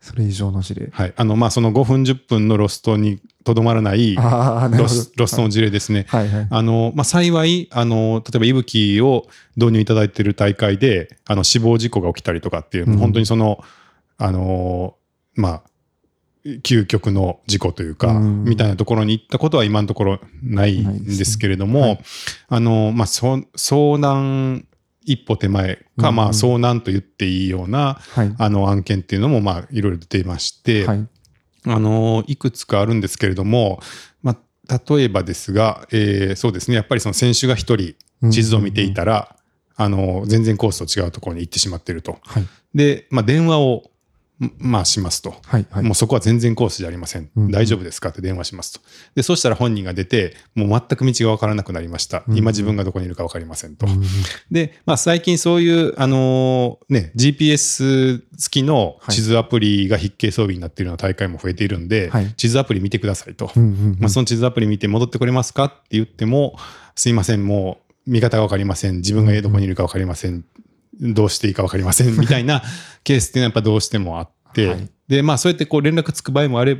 [0.00, 0.88] それ以上の事例。
[0.92, 1.14] はい。
[1.16, 5.12] あの、まあ、その5分10分のロストにとどまらないロス。
[5.16, 6.06] ロストの事例ですね。
[6.08, 6.46] はいはい。
[6.50, 13.62] あの、まあ、幸い、あの、例えば、 IBUKI を導入いただいている大会で、あの、死亡事故が起きたりとかっていう、うん本当にその、
[14.18, 14.96] あの、
[15.34, 15.62] まあ、
[16.64, 22.00] 究極の事故というか、うんみたいなところに行ったことは今のところないんですけれども、
[22.48, 24.66] あの、まあ、そ遭難
[25.04, 28.34] 一歩手前か、うんまあ、遭難と言っていいような、はい。
[28.38, 31.06] あの、案件っていうのも、まあ、いろいろ出ていまして、はい。
[31.66, 33.80] あの、いくつかあるんですけれども、
[34.22, 34.36] ま
[34.68, 37.94] あ、例えばですが、えーそうですね、やっぱりその選手が一人
[38.30, 39.36] 地図を見ていたら、
[39.76, 42.18] あの、全然コースと違うところに行ってしまっていると。
[42.24, 42.46] はい。
[42.74, 43.82] で、まあ、電話を、ん
[44.58, 45.34] まあ、しますと。
[45.46, 45.66] はい。
[45.70, 45.84] はい。
[45.84, 47.30] もうそこは全然コースじゃありません。
[47.36, 48.80] うん大丈夫ですかって電話しますと。
[49.14, 52.22] で、そうしたら本人が出て、もう全く道が分からなくなりました。
[52.28, 53.86] うん今自分がどこにいるか分かりませんと。
[53.86, 54.02] うん
[54.50, 63.50] で、まあ、最近そういう、あのーね、GPS 付きの地図アプリが必携装備になっているような大会も増えているんで、はい地図アプリ見てくださいと。
[63.56, 66.58] うんうんうんまあ、その地図アプリ見て戻ってこれますかって言っても、
[66.94, 68.96] すいません、もう見方が分かりません。
[68.96, 70.44] 自分がどこにいるか分かりません。
[71.00, 72.18] どうしていいか分かりません。
[72.18, 72.62] みたいな
[73.04, 76.78] ケースっていうのはやっぱどうしてもあって、はいで、まあ、そうやってこう連絡つく場合もあれ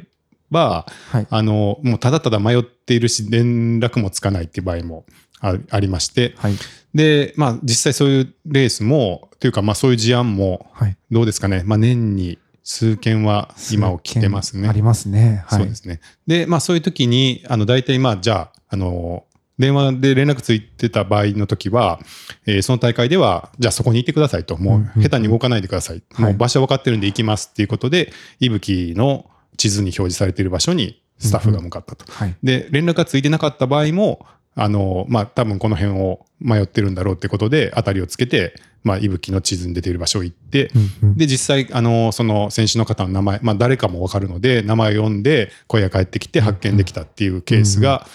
[0.51, 1.27] ば、はい。
[1.31, 5.05] あの、もうただただ迷っているし、連絡もつかないっていう場合も
[5.41, 6.55] あありまして、はい。
[6.95, 10.97] で、まあ、実際そういうレースも、というか、まあ、そういう事案も、はい。
[11.11, 14.69] どうですかね、まあ、年に数件は今起きてますね。
[14.69, 15.45] ありますね。
[15.47, 15.61] はい。
[15.61, 16.01] そうですね。
[16.27, 19.25] で、まあ、そういう時に、あの、大体、まあ、じゃあ、あの、
[19.59, 21.99] 電話で連絡ついてた場合の時は、
[22.47, 26.03] えーその大会では、じゃあそこに行ってくださいと、もうんうんう下手に動かないでください。
[26.13, 32.11] はいもう場所分かってるんで行きますっていうことで、いぶきの地図に表示されている場所にスタッフが向かったと。
[32.13, 32.35] はい。
[32.43, 40.71] で、連絡がついてなかった場合も、あの、まあ、多分この辺を迷ってるんだろうってことで、当たりをつけて、まあ、いぶきの地図に出ている場所を行って、
[41.03, 48.07] うんうんで、実際、あの、その選手の方の名前、まあ、誰かもわかるので、名前を読んで、声が返ってきて発見できたっていうケースが、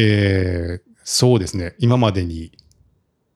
[0.00, 2.52] えーそうですね、今までに、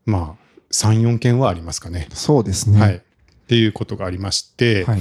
[0.04, 2.06] まあ、3、4件はありますかね。
[2.12, 2.78] そうですね。
[2.78, 2.96] はい。
[2.96, 3.00] っ
[3.48, 5.00] ていうことがありまして、はい。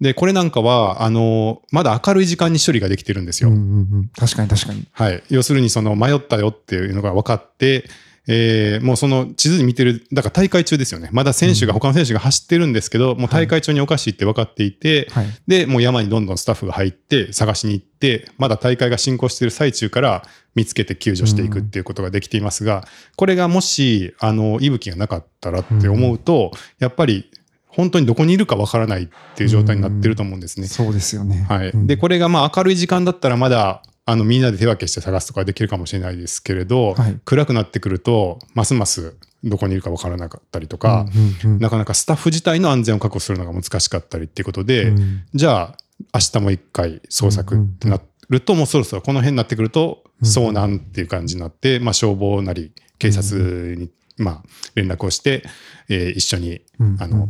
[0.00, 3.50] で、これなんかは、あの、まだ明るい時間に処理ができてるんですよ。
[3.50, 4.88] うんうんうん確かに確かに。
[4.90, 5.22] はい。
[5.30, 7.88] 要するに、その迷ったよっていうのが分かって、
[8.30, 11.08] えーもうその地図に見てる、だから大会中ですよね。
[11.12, 15.26] まだ選手が、他の選手が走ってるんですけど、もう大会中におかしいって分かっていて、はい。
[15.46, 20.22] で、もう山にどんどんスタッフが入って、探しに行って、まだ大会が進行している最中から
[20.54, 22.86] 見つけて救助していくっていうことができていますが、
[23.16, 27.30] これがもし、あの、息吹がなかったらって思うと、やっぱり、
[27.66, 30.66] 本当にどこにいるか分からないっていう状態になってると思うんですね。
[30.66, 31.46] そうですよね。
[31.48, 31.70] はい。
[31.70, 37.20] うんで、これがまあ明るい時間だったらまだ、あの、みんなで手分けして探すとかできるかもしれないですけれど、はい。
[37.26, 41.04] 暗くなってくると、ますますどこにいるか分からなかったりとか、
[41.44, 41.60] うんうんうん。
[41.60, 45.24] なかなかスタッフ自体の安全を確保するのが難しかったりっていうことで、うん。
[45.34, 45.76] じゃあ、
[46.14, 54.42] 明日も一回捜索ってなると、もうそろそろこの辺になってくると、遭難っていう感じになって、まあ消防なり警察に、まあ
[54.74, 55.44] 連絡をして、
[55.90, 56.96] えー一緒に、うん。
[56.98, 57.28] あの、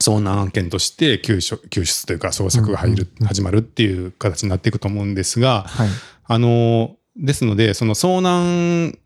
[0.00, 5.88] 遭難案件として救出救出というか捜索が入る、始まるっていう形になっていくと思うんですが、はい。
[6.24, 8.98] あの、ですので、その遭難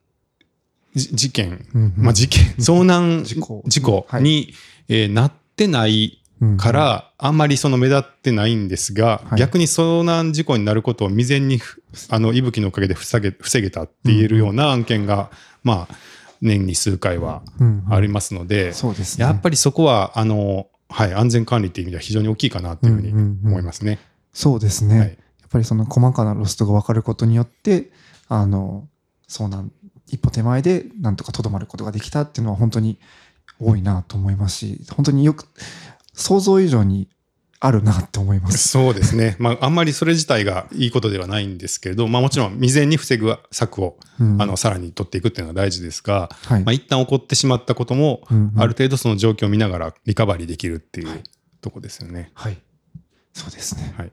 [0.94, 1.94] じ事件、うんうん。
[1.96, 3.62] まあ事件、遭難事故。
[3.66, 4.22] 事故はい。
[4.22, 4.52] に、
[4.88, 9.38] えーなってないうんから、あんまりその目立ってないんですが、はい。
[9.38, 15.30] 逆に遭難事故になることを未然にふ、あの、息吹のおかげで防げ、防げたって言えるような案件が、
[15.62, 15.94] まあ、
[16.40, 17.94] 年に数回はうんうん。
[17.94, 19.26] ありますので、そうですね。
[19.26, 23.98] やっぱりそこは、あの、はい、安全管理っていう意味では非常に大きいかなというふうにうんうんうん思いますね。
[24.32, 24.98] そうですね。
[24.98, 25.18] はい
[25.50, 27.90] やっぱりその細かなロストが分かることによって、
[28.28, 28.88] あの、
[29.26, 29.72] そうなん、
[30.06, 33.00] 一歩手前でなんとかとどまることができたっていうのは本当に
[33.60, 35.48] 多いなと思いますし、本当によく、
[36.14, 37.08] 想像以上に
[37.62, 38.68] あるなって思います。
[38.68, 39.36] そうですね。
[39.38, 51.22] まあ、あんまりそれ自体がいいことではないんですけれど、まあもちろん未然に防ぐ策を、うんあの、さらに取っていくっていうのは大事ですが、はいまあ一旦起こってしまったことも、うんうんある程度その状況を見ながらリカバリーできるっていう
[51.60, 52.30] とこですよね。
[52.34, 52.58] はい。
[53.34, 53.94] そうですね。
[53.96, 54.12] はい。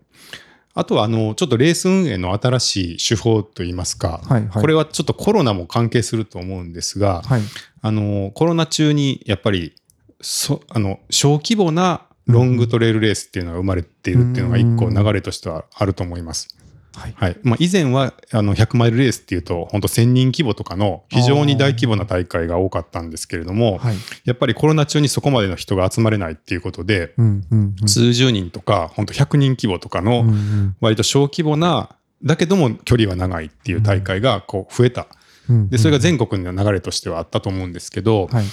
[0.73, 4.61] あとは、あの、ちょっとレース運営の新しい手法といいますか、はいはい。
[4.61, 7.41] これはちょっとコロナも関係すると思うんですが、はい。
[7.81, 9.73] あの、コロナ中にやっぱり、
[10.21, 16.57] そあの、小規模なロングトレイルレースっていうのが生まれているっていうのが一個流れとしてはあると思います。
[16.97, 17.13] はい。
[17.15, 17.37] はい。
[17.43, 23.95] まあ、以前は、あの、100マイルレースっていうと、本当1000人規模とかの非常に大規模な大会が多かったんですけれども、はい。
[24.25, 27.87] やっぱりコロナ中にそこまでの人が集まれないっていうことで、うんうんうん。
[27.87, 31.89] 数十人とか、本当100人規模とかうんの、うん割と小規模な、
[32.23, 35.07] だけども距離は長いっていう大会がこう増えた。
[35.49, 38.45] うんで、それが全国の流れとしてはあったと思うんですけど、はい。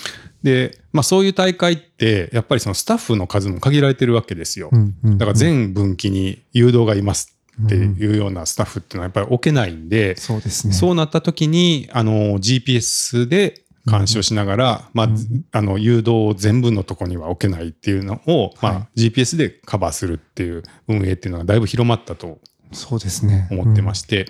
[0.42, 4.70] で、まあそういう大会って、やっぱりそのスタッフの数も限られてるわけですよ。
[5.05, 10.72] だから全分岐に誘導がいますっていうようなスタッフっていうのはやっぱり置けないんで、そうですね。
[10.72, 15.09] そうなった時に、あの、GPS で監視をしながら、まあ、
[15.53, 22.38] あの、誘導を全部のとこには置けないっていうのを、まはあ、GPS でカバーするっていう運営っていうのがだいぶ広まったと
[22.75, 23.49] そうですね。
[23.51, 24.27] 思ってまして、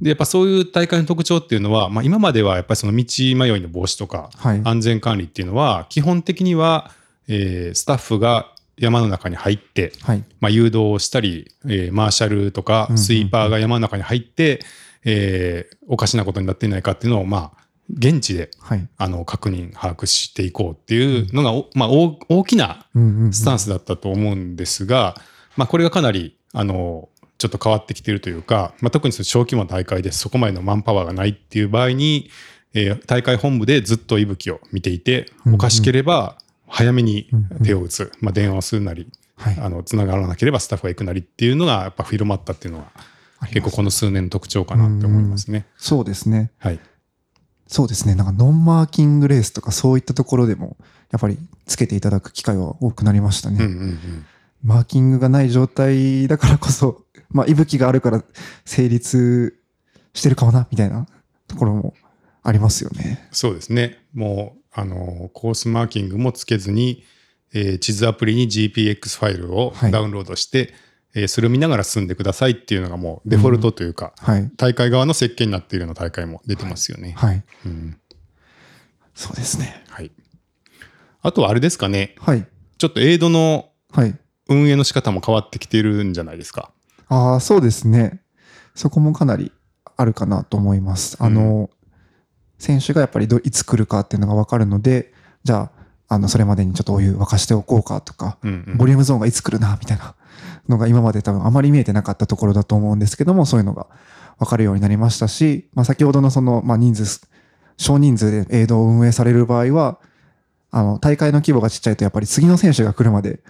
[0.00, 3.04] で、やっぱそういう大会の特徴っていうのは、まあ、今まではやっぱりその道
[3.36, 4.60] 迷いの防止とか、はい。
[4.64, 6.92] 安全管理っていうのは、基本的には、
[7.28, 10.24] えースタッフが山の中に入って、はい。
[10.40, 14.60] まあ、誘導をしたり、えーマーシャルとかスイーパーが山の中に入って、
[15.04, 17.60] えーおかしなことになっていないかっていうのを、まあ、
[17.92, 18.88] 現地ではい。
[18.96, 22.86] あの確認、把握していこうっていうのが、おまあ、大大きな
[23.32, 25.16] スタンスだったと思うんですが、
[25.56, 27.08] まあ、これがかなり、あの、
[27.40, 32.30] ちょっと変わってきているというか、まあ、特にその小規模な大会でそこまでのマンパワーがないっていう場合に、
[32.74, 36.36] えー大会本部でずっと息吹を見ていて、うんうんおかしければ
[36.68, 39.08] 早めにうんうん手を打つ、まあ、電話をするなり、
[39.40, 39.58] はい。
[39.58, 42.92] あの、つながらなければスタッフが行くなりっていうのがやっぱ広まったっていうのは、
[43.48, 45.66] 結構この数年の特徴かなって思いますね。
[45.78, 46.52] そうですね。
[46.58, 46.80] はい。
[47.66, 48.14] そうですね。
[48.14, 50.76] なんかノンマーキングレースとかそういったところでも、
[51.10, 53.64] やっぱりつけていただく機会は多くなりましたね。
[53.64, 54.26] うんうんうん。
[54.62, 58.24] マーキングがない状態だからこそ、まあ、息吹があるから
[58.64, 59.58] 成立
[60.14, 61.06] してるかもな、みたいな
[61.46, 61.94] ところも
[62.42, 63.28] ありますよね。
[63.32, 63.98] そうですね。
[64.14, 67.04] もう、あの、コースマーキングもつけずに、
[67.52, 70.72] えー地図アプリに GPX ファイルをはいダウンロードして、
[71.14, 74.50] えーそれを見ながら進んでくださいっていうのがもうデフォルトというか、はい。
[74.56, 77.14] 大会側の設計になっているような大会も出てますよね。
[77.16, 77.42] はい。
[77.66, 77.96] うん
[79.14, 79.84] そうですね。
[79.88, 80.10] はい。
[81.22, 82.46] あとはあれですかね、はい。
[82.78, 84.16] ちょっとエイドのはい。
[84.48, 86.72] 運営の仕方も変わってきてるんじゃないですか。
[87.10, 88.22] ああ、そうですね。
[88.74, 89.52] そこもかなり
[89.96, 91.16] あるかなと思います。
[91.20, 91.68] あの、
[92.58, 100.14] 選手がやっぱりどいつ来るかっていうのが分かるので、じゃあ、あの、それまでにちょっとお湯沸かしておこうかとか、うんうんボリュームゾーンがいつ来るな、みたいな
[100.68, 103.88] のが今まで多分あまり見えてなかったところだと思うんですけども、そういうのが
[104.38, 107.26] 分かるようになりましたし、まあ先ほどのその、まあ人数、
[107.76, 109.98] 少人数でエイドを運営される場合は、
[110.70, 113.40] あの、大会の規模がちっちゃいとやっぱり次の選手が来るまで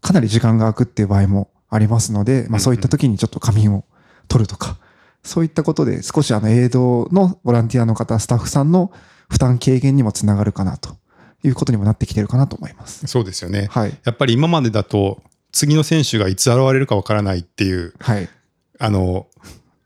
[0.00, 3.84] かなり時間が空くっていう場合もありますので、まあそういった時にちょっと仮眠を
[4.28, 4.76] 取るとか、
[5.24, 8.92] そういったことで少しあのエイドのボランティアの方、スタッフさんの
[9.30, 10.96] 負担軽減にもつながるかなと
[11.42, 13.06] いうことにもなってきてるかなと思います。
[13.06, 13.68] そうですよね。
[13.70, 13.98] はい。
[14.04, 18.28] やっぱり今までだと、次の選手がいつ現れるかわからないっていう、はい。
[18.78, 19.26] あの、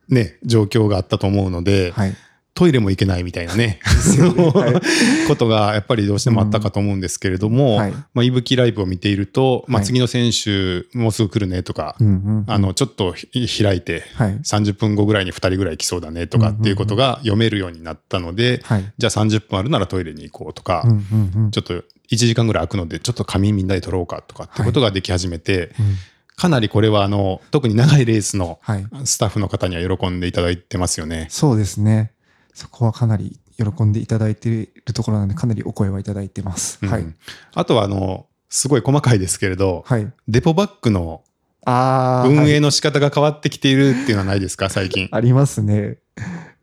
[0.09, 2.17] ね、状況があったと思うので、はい。
[2.57, 4.81] トイレも行けないみたいなね、は
[5.29, 12.45] ことがやっぱりどうしてもあったかと思うんですけれども、はいまあ、いぶきライブを見ていると、まあ、はい次の選手もうすぐ来るねとか、うんうん。
[12.47, 14.39] あの、ちょっとひ開いて、はい。
[14.43, 18.93] 30分後ぐらいに2人ぐらい来そうだねとかっていうことが読めるようになったので、はい。
[18.97, 21.51] じゃあ30分あるならトイレに行こうとか、うんうんうん。
[21.51, 21.83] ちょっと1
[22.17, 25.97] 時間ぐらい空くので、ちょっと仮眠みんなで取ろうかとかってことができ始めて、うん
[26.37, 28.87] かなりこれはあの、特に長いレースのはい。
[29.05, 31.29] スタッフの方には喜んでいただいてますよね。
[31.31, 32.13] そうですね。
[32.57, 36.85] そこはかなり喜んでいただいているところなので、かなりお声はいただいてます。
[36.87, 37.15] はいうん。
[37.55, 40.11] あとはあの、すごい細かいですけれど、はい。
[40.27, 41.23] デポバッグの。
[41.67, 45.09] 運はい営の仕方が変わってきているっていうのはないですか、 最近。
[45.13, 45.99] ありますね。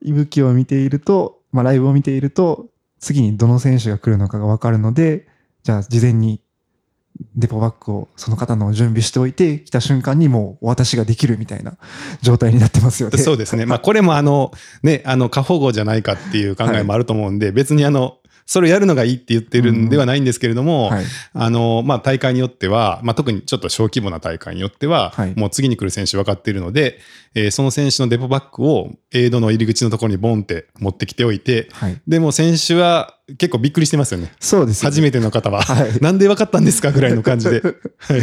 [0.01, 2.69] 息吹を見ていると、まあ、ライブを見ていると、
[2.99, 5.27] 次にどの選手が来るのかがわかるので、
[5.61, 6.41] じゃあ事前に
[7.35, 11.77] デポバッグをその方の準備しておいて、来た瞬間にもうお渡しができるみたいな
[12.21, 13.17] 状態になってますよね。
[13.17, 13.65] そうですね。
[13.65, 14.51] まあ、これもあの、
[14.81, 21.05] ね、あの、過保護じゃないかっていう考えもあると思うんで、別にあの、それをやるのがいいって言ってるんではないんですけれども、はい。
[21.33, 26.99] あの、まあ、大会によっては、まあ、特にちょっと小規模な大会によっては、はいもう次に来る選手分かっているので、
[27.33, 32.01] えーその選手のデポバッグをエイドの入り口のところにボンって持ってきておいて、はい。
[32.07, 34.33] でも選手は結構びっくりしてますよね。
[34.39, 37.61] そうですよね初めての方は、はいなんで分かったんですかぐらいの感じで。
[37.63, 38.21] はい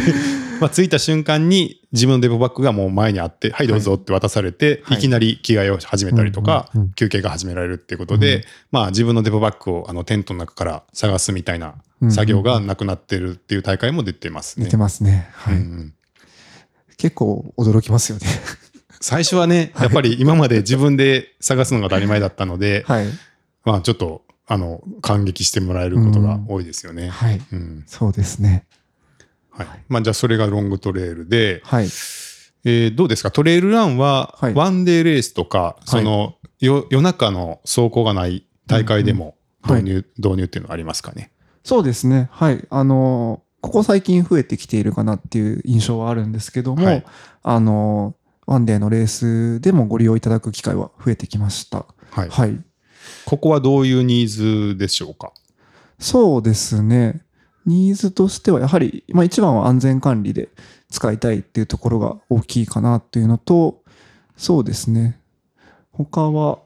[0.60, 8.42] まあ、着いた瞬間に自分のデポバッグがもう前にあって、はい、どうぞって渡されて、はいい、きなり着替えを始めたりとか、うんうんうん休憩が始められるっていうことで、うん
[8.72, 11.76] まあ自分のデポバッグをあのテントの中から探すみたいな
[12.10, 14.66] 作業がなくなってるっていう大会も出てますね。
[14.66, 15.30] 似てますね。
[15.32, 15.54] はい。
[15.54, 15.94] うん
[17.00, 18.26] 結構驚きますよね。
[19.00, 23.06] 最初はね、やっぱり今まで自分で探すのが当たり前だったので、 はい。
[23.64, 24.22] まあちょっと、
[24.52, 27.08] あの、感激してもらえることが多いですよね。
[27.08, 27.40] はい。
[27.52, 28.66] うんそうですね。
[29.48, 29.66] はい。
[29.88, 31.84] まあじゃあそれがロングトレイルで、はい。
[32.64, 33.30] えーどうですか？
[33.30, 39.36] トレイルランははい、ワンデーレースとか、その、よ夜中の走行がない大会でも
[39.68, 41.30] うんうん導入、導入っていうのはありますかね？
[41.62, 42.28] そうですね。
[42.32, 42.66] はい。
[42.70, 47.04] あの、ここ最近増えてきているかなっていう印象はあるんですけども、はい
[47.44, 51.86] あの、ワンデーのレースでもご利用いただく機会は増えてきました。
[52.10, 52.28] はい。
[52.28, 52.60] はい。
[53.30, 55.32] ここはどういうニーズでしょうか？
[56.00, 57.22] そうですね。
[57.64, 60.48] ニーズとしては、やはり、まあ一番は安全管理で
[60.90, 63.84] 使いたいっていうところが大きいかなっていうのと、
[64.36, 65.20] そうですね。
[65.92, 66.58] 他は、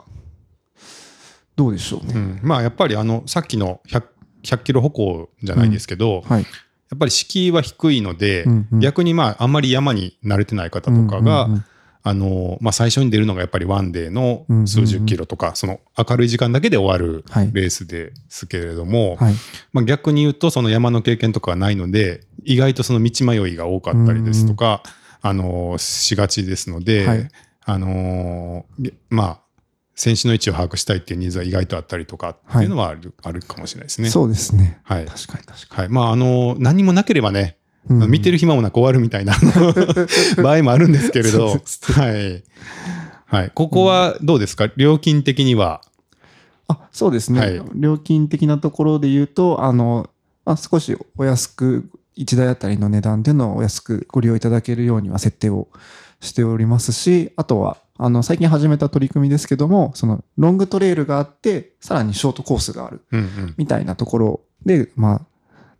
[1.54, 2.14] どうでしょうね。
[2.14, 2.40] うん。
[2.42, 4.02] まあやっぱりあの、さっきの100、
[4.44, 6.42] 100キロ歩行じゃないですけど、はい。
[6.44, 6.46] や
[6.94, 11.64] っぱり敷居は低いので、うんうん逆にまああんまり山に慣れてない方とかが、うんうんうん
[12.06, 19.34] あの、まあ、最初に出るのがやっぱりワンデーの数十キロとか、その明るい時間だけで終わるはいレースですけれども、はい。
[19.72, 24.82] まあ、逆に言うとその山の経験とかがないので、意外とその道迷いが多かったりですとか、
[25.22, 27.28] あの、しがちですので、はい
[27.66, 29.40] あの、げまあ、
[29.94, 34.10] 選手の位置を把握したいっていうニーズは意外とあったりとかっていうのはある,、あるかもしれないですね。
[34.10, 34.80] そうですね。
[34.82, 35.06] はい。
[35.06, 35.88] 確かに確かはい。
[35.88, 37.63] まあ、あの、何もなければね、に。
[37.88, 39.34] うん見てる暇もなく終わるみたいな
[40.42, 41.54] 場合もあるんですけれど、は
[42.10, 42.42] い。
[43.26, 43.50] はい。
[43.54, 44.70] ここはどうですか？
[44.76, 45.82] 料金的には。
[46.68, 50.08] あそうですね、はい料金的なところで言うと、あの、
[50.46, 55.68] まあ、少しお安く、1台あたりの値段でのお安くご利用いただけるようには設定を
[56.20, 63.54] しておりますし、あとは、あの、最近始めた取り組みですけども、その、ロングトレイルがあって、さらにショートコースがある、うんうん。
[63.58, 65.20] みたいなところで、まあ、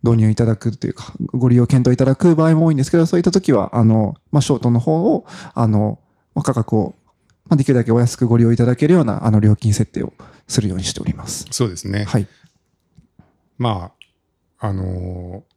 [0.05, 5.99] 導入いただくというか、ご利用検討いただく場合も多いんですけど、そういった時は、あの、まあ、ショートの方を、あの、
[6.35, 6.95] まあ価格を、
[7.47, 10.13] まあ、できるだけお安くご利用いただけるような、あの、料金設定を
[10.47, 11.45] するようにしております。
[11.51, 12.05] そうですね。
[12.05, 12.27] はい。
[13.57, 13.91] ま
[14.59, 15.55] あ、あのー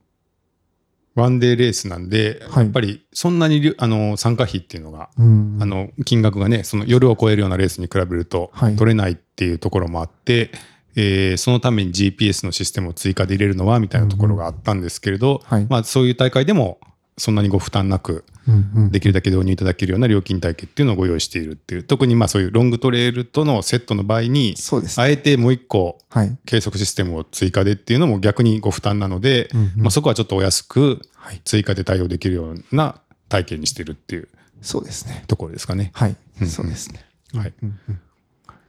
[1.14, 10.53] ワンデーレースなんで、はいやっぱりそんなにあのー参加費っていうのが、うんあの、金額がね、その夜を超えるようなレースに比べるとはい取れないっていうところもあって、
[11.01, 16.80] えーそのために GPS のシステムを追加で入れるのはみたいなところがあったんですけれど、はいまあそういう大会でも
[17.16, 24.55] そんなにご負担なくうんうんできるだけ導入いただけるような料金体系っていうのをご用意しているっていう、特にまあそういうロングトレイルとのセットの場合に、ね。
[24.96, 26.38] あえてもう一個はい。
[26.46, 31.40] 計測システムを追加でっていうのも逆にご負担なので、うんうんまあ、そこはちょっとお安くはい。
[31.44, 34.28] 追加で対応できるような体験にしてるっていう
[34.62, 35.24] そうですね。
[35.26, 35.90] ところですかね。
[35.92, 36.49] はいうん。
[36.49, 37.05] そうですね。
[37.34, 38.01] はい、うんうん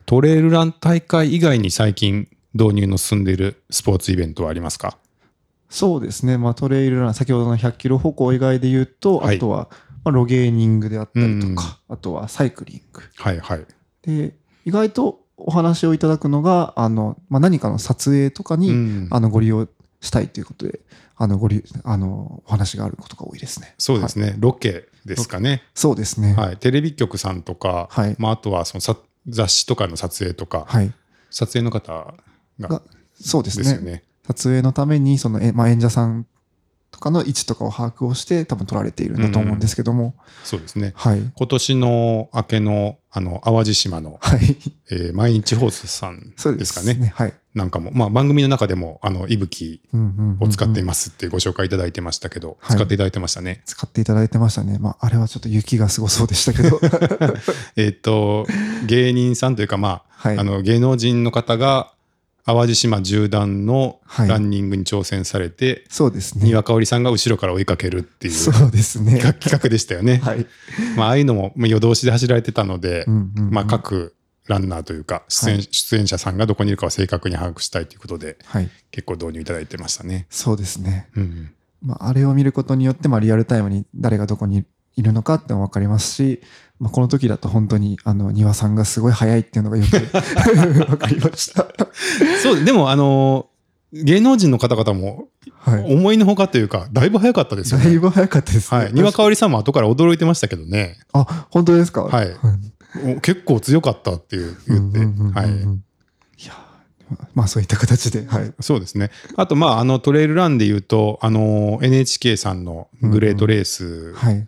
[0.09, 4.97] トレイルラン大会以外に最近導入の進んでいるスポーツイベントはありますか？
[5.69, 6.39] そうですね。
[6.39, 9.69] まあ、トレイルラン、先ほどの100キロ歩行以外で言うと、はいあとは、
[10.03, 13.03] まあ、ロゲーニングであったりとうんか、あとはサイクリング。
[13.17, 13.65] はいはい。
[14.01, 14.33] で、
[14.65, 19.67] 意外とお話をいただくのが、あの、まあ、何かの撮影とかに、うんあの、ご利用
[20.01, 20.79] したいということで、
[21.17, 23.75] あの、ご利、あの、お話があることが多いですね。
[23.77, 25.61] そうですね、ロケですかね。
[25.75, 26.33] そうですね。
[26.33, 26.57] はい。
[26.57, 28.97] テレビ局さんとか、はいまあ、あとはそのさ
[29.29, 30.93] 雑誌とかの撮影とか、はい。
[31.29, 32.13] 撮影の方
[32.59, 32.81] がが
[33.13, 33.77] そうですね。
[33.79, 34.03] ね。
[34.27, 36.27] 撮影のために、その、えまあ、演者さん
[36.91, 40.93] とかの位置とかを把握をして、多分撮られているんだと思うんですけども、そうですね。
[40.95, 41.31] はい。
[41.35, 44.57] 今年の明けの、あの、淡路島の、はい。
[44.91, 46.95] えー毎日放送さんそうでかね。
[46.95, 47.13] ね。
[47.15, 47.33] はい。
[47.53, 53.61] なんかも、まあ番組の中でも、あの、いぶきうんうんうんうんを使っていますってご紹介いただいてましたけど、はい使っていただいてましたね。
[53.65, 54.77] 使っていただいてましたね。
[54.79, 56.79] まあ、あれはちょっと雪がすごそうでしたけど。
[57.75, 58.47] えっと、
[58.85, 61.93] 芸人さんというか、まあ、はいあの、芸能人の方が、
[62.45, 66.45] 淡路島縦断のはいランニングに挑戦されて、そうですね。
[66.45, 69.19] 丹羽香織さんが後ろから追いかけるっていうそうですね。
[69.19, 70.17] 企画でしたよね。
[70.23, 70.45] はい。
[70.95, 74.15] まあ、ああいうのもまあ夜通しで走られてたので、うんうんうんまあ、各
[74.47, 78.69] ランナーというか出演、はい出演者さんがどこにいるかを正確に把握したいということで、はい。
[78.91, 80.25] 結構導入いただいてましたね。
[80.29, 81.07] そうですね。
[81.15, 84.65] うんまあ、あれを見ることによって、まあ、リアルタイムに誰がどこに
[84.95, 86.41] いるのかっても分かりますし、
[86.79, 89.89] まあ、この時だと本当に、あの、庭さんがすごい早いっていうのがよく
[90.85, 91.67] 分かりました。
[92.41, 93.47] そう、でもあの、
[93.91, 95.27] 芸能人の方々も
[95.59, 95.93] はい。
[95.93, 97.85] 思いのほかというか、だいぶ早かったですよね。
[97.85, 98.77] だいぶ早かったですね。
[98.77, 98.93] はい。
[98.93, 100.97] にわかおりさんも後から驚いてましたけどね。
[101.11, 102.03] あ、本当ですか？
[102.03, 102.29] はい
[103.15, 104.99] お結構強かったっていう言って。
[104.99, 105.47] うんうんうんうんはい。
[105.49, 106.53] いや、
[107.35, 108.53] まあそういった形で、はい。
[108.59, 109.11] そうですね。
[109.35, 114.47] あと、まあ、あの、トレイルランで言うと、あの、NHK さんのグレートレースはい。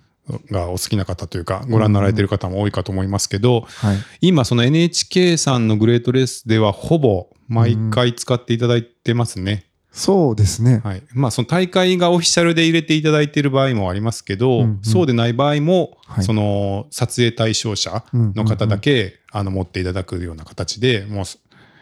[0.51, 3.97] がお好きな方というか、ご覧になられてる方も多いかと思いますけど、はい。
[4.21, 9.65] 今、その NHK さんのグレートレースでは、ほぼ毎回使っていただいてますね。
[9.91, 10.82] そうですね。
[10.84, 11.03] はい。
[11.13, 21.25] まあ、その大会がオフィシャルで入れていただいている場合もありますけど、うんうんそうでない場合も、はいその撮影対象者の方だけ、あの持っていただくような形で、もう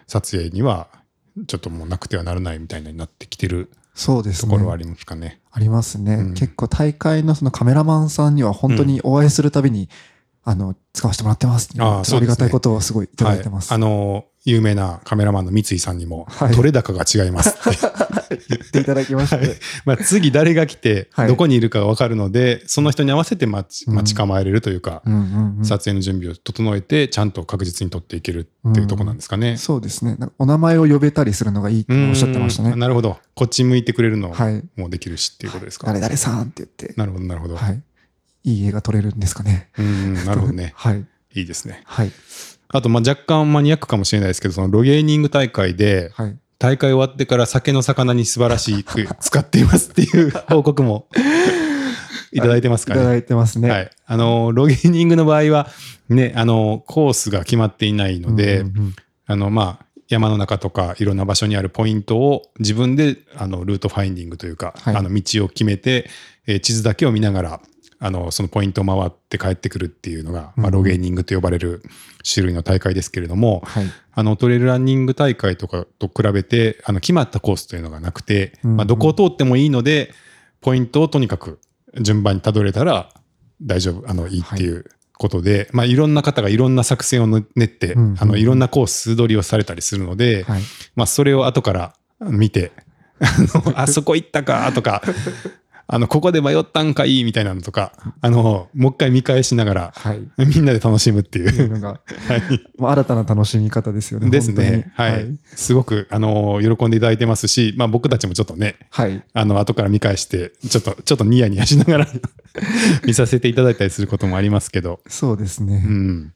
[0.07, 0.87] 撮影には
[1.47, 3.69] ちょっともうなくてはならないみたいになってきてる
[3.99, 4.49] そうですね。
[4.49, 5.41] ところはありますかね。
[5.51, 9.89] ありますね、うん結構大会のそのカメラマンさんには本当にお会いするたびに、
[10.49, 11.69] あの、使わせてもらってます。
[11.77, 13.71] あありがたいことをすごいいたはいだいてます。
[13.71, 17.79] あの、有名なカメラマンの三井さんにも、はい取れ高が違いますって。
[18.49, 19.59] 言っていただきまして。
[19.85, 29.57] まあ次誰が来て、はいどこにいるかが分かるので、その人に合わせて待ちうん待ち構えれるというか、うんうんうん撮影の準備を整えて、ちゃんと確実に撮っていけるっていうところなんですかね。
[29.57, 30.17] そうですね。
[30.39, 32.71] お名前を呼べたりするのがいいっておっしゃってましたね。
[32.71, 33.17] うんなるほど。
[33.35, 34.63] こっち向いてくれるのはい。
[34.75, 35.85] もできるしっていうことですか。
[35.85, 37.55] 誰々さんって言って、なるほど、なるほど。
[37.55, 37.81] はい。
[38.43, 39.69] いい絵が撮れるんですかね。
[39.77, 40.73] うん、なるほどね。
[40.77, 41.05] はい。
[41.35, 41.81] いいですね。
[41.85, 42.11] はい。
[42.69, 46.37] あと、まあ若干マニアックかもしれないですけど、そのロゲーニング大会で、はい。
[46.57, 51.07] 大会終わってから酒の魚に素晴らしく 使っていますっていう 報告も
[52.33, 52.99] いただいてますかね。
[52.99, 53.69] いただいてますね。
[53.69, 53.89] はい。
[54.05, 55.69] あの、ロゲーニングの場合は、
[56.09, 58.95] ね、あの、コースが決まっていないので、うんうんうん
[59.31, 66.09] あの、まあ、山の中とかいろんな場所にあるポイントを自分であのルートファインディングというか、はいあの道を決めて、
[66.47, 67.61] えー地図だけを見ながら
[68.01, 71.83] あのそのポイントを回って帰ってくるっていうのが、まあ、うんロゲーニングと呼ばれる
[72.23, 73.85] 種類の大会ですけれども、はい。
[74.13, 80.11] あのトレイルランニング大会とかと比べてあの決まったコースというのがなくて、まあ、どこを通ってもいいので
[80.59, 81.59] ポイントをとにかく
[82.01, 83.09] 順番にたどれたら
[83.61, 90.61] 大丈夫あのいいっていうことで、いまあ、いろんな方がいろんな作戦を練って、うんうんあのいろんなコース取りをされたりするので、はい。
[90.95, 92.71] まあ、それを後から見て
[93.75, 95.01] あそこ行ったかとか
[95.91, 100.21] あのここで迷ったんかいいみたいなのとかあのもう一回見返しながらはい。
[100.37, 101.99] みんなで楽しむっていうい うのが、
[102.77, 104.29] まあ、新たな楽しみ方ですよね。
[104.29, 104.91] ですね。
[104.95, 105.37] はい。
[105.45, 109.23] すごく、あの、喜んでいただいてますし、まあ僕たちもちょっとね、はい。
[109.33, 112.07] あの、後から見返して、ちょっと、ちょっとニヤニヤしながら
[113.05, 115.83] 見させていただいたりすることもありますけど、そうですね。
[115.85, 116.33] うん。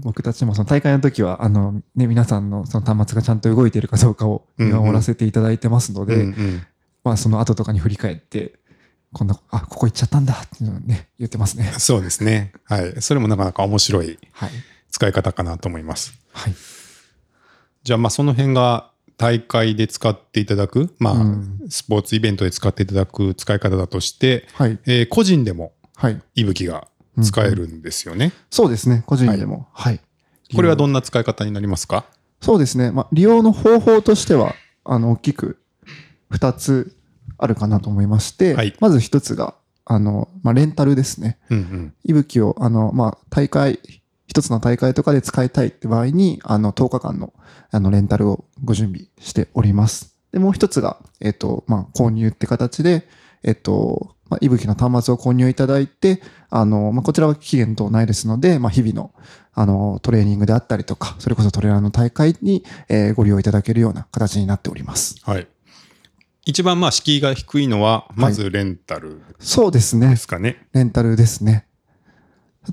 [0.00, 6.34] 僕たちもその大会の時は、あの、ね、皆さんのその端末がちゃんと動いているかどうかを見守らせていただいてますので、
[7.04, 8.54] まあその後とかに振り返って、
[9.12, 11.72] こんな、あ、ここ行っちゃったんだっていうのをね、言ってますね。
[11.78, 12.52] そうですね。
[12.64, 12.94] はい。
[13.02, 14.50] それもなかなか面白いはい。
[14.90, 16.14] 使い方かなと思います。
[16.32, 16.54] はい。
[17.82, 24.78] じゃあ、まあその辺が大会で使っていただく、まあ、うんスポーツイベントで使っていただく使い方だとして、はい。
[24.86, 26.20] えー個人でもはい。
[26.34, 26.88] いぶきが
[27.22, 28.32] 使えるんですよね。
[28.50, 29.02] そうですね。
[29.06, 29.68] 個人でも。
[29.72, 30.00] はい。
[30.54, 32.06] これはどんな使い方になりますか？
[32.40, 32.90] そうですね。
[32.90, 34.54] まあ、利用の方法としては、
[34.84, 35.62] あの、大きく
[36.32, 36.96] 2つ
[37.42, 41.38] あるかなと思いまして、はいまず1つが、あの、まあ、レンタルですね。
[41.50, 41.94] うんうん。
[42.04, 43.80] いぶきを、あの、まあ、大会、
[44.28, 47.32] 一つの大会とかで使いたいって場合に、あの、10日間の、
[47.72, 50.14] あの、レンタルをご準備しております。
[50.30, 53.08] で、もう一つが、えっと、まあ、購入って形で、
[53.42, 59.12] えっと、まあ、いぶきの端末を購入いただいて、あの、まあ、こちらは期限等ないですので、まあ、日々の、
[59.52, 65.16] あの、トレーニングであったりとか、それこそトレーラーの大会に、えーご利用いただけるような形になっております。
[65.24, 65.48] はい。
[66.44, 70.16] 一番まあ敷居が低いのは、まずレンタルそうですねで。
[70.16, 70.66] すかね。
[70.72, 71.66] レンタルですね。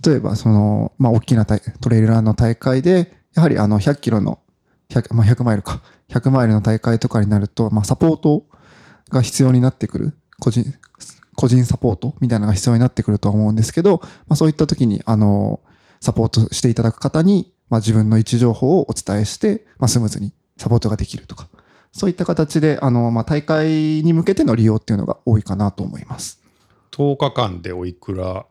[0.05, 4.39] 例えば、その、まあ、大きな大トレイルランの大会で、やはりあの、100キロの、
[4.89, 8.45] 100, まあ、100マイルか、100マイルの大会とかになると、まあ、サポート
[9.09, 10.63] が必要になってくる、個人、
[11.35, 15.59] 個人サポートみたいなのが必要になってくるとは思うんですけど、まあ、そういった時に、あの、
[16.01, 21.49] サポートしていただく方に、まあ、自分の位置情報をお伝えして、まあ、スムーズにサポートができるとか、
[21.99, 23.67] そういった形で、あの、まあ、大会
[24.03, 26.41] に向けての利用っていうのが多いかなと思います。
[26.91, 28.45] 10日間でおいくら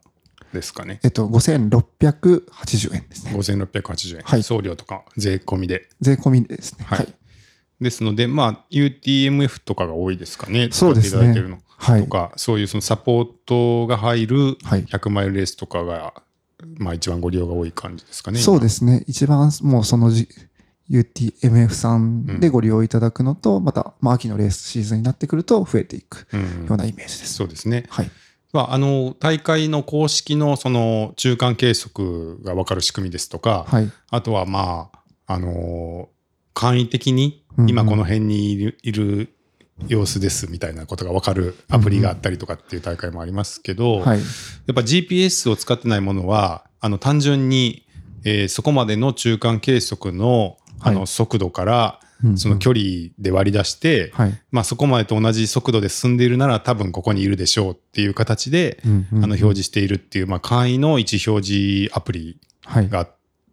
[0.53, 1.01] ですかね？
[1.03, 3.33] えっと、5680円ですね。
[3.35, 4.23] 5680円。
[4.23, 5.89] はい送料とか税込みで。
[6.03, 6.85] 税込みですね。
[6.85, 7.15] はいはい。
[7.81, 10.69] ですので、まあ、UTMF とかが多いですかね？
[10.71, 11.59] そうですね使っていただいてるの。
[11.79, 16.13] はいとか、そういうそのサポートが入るはい100マイルレースとかが、
[16.77, 18.41] まあ一番ご利用が多い感じですかね。。
[18.41, 19.05] そうですすね。
[19.07, 20.29] 一番もうそのじ、
[20.91, 27.35] UTMF さんでご利用いただくのと、また、まあ、秋のレースシーズンになってくると増えていくうんようなイメージです。
[27.35, 27.85] そうですね。
[27.91, 28.11] はい。
[28.53, 33.91] まあ、あの大会の公式のその中間計測が分かる仕組みですとか、はい。
[34.11, 34.91] あとはま
[35.27, 36.09] あ、あの
[36.55, 39.35] 簡易的にうんうん今この辺にいる,、いる
[39.89, 44.19] 様子ですみたいなことが分かるアプリがあったりとかっていう大会もありますけど、はい。
[44.19, 47.85] やっぱ GPS を使ってないものはあの単純に、
[48.25, 52.85] えーそこまでの中間計測のあのはい速度からうんうんその距離
[53.19, 54.43] で割り出して、はい。
[54.51, 62.89] まあ、そこまでと同じ速度で進んでいるなら多分ここにいるでしょうっていう形で、うんうんうんあの表示しているっていう、まあ、簡易の位置表示アプリはい。
[62.89, 63.09] が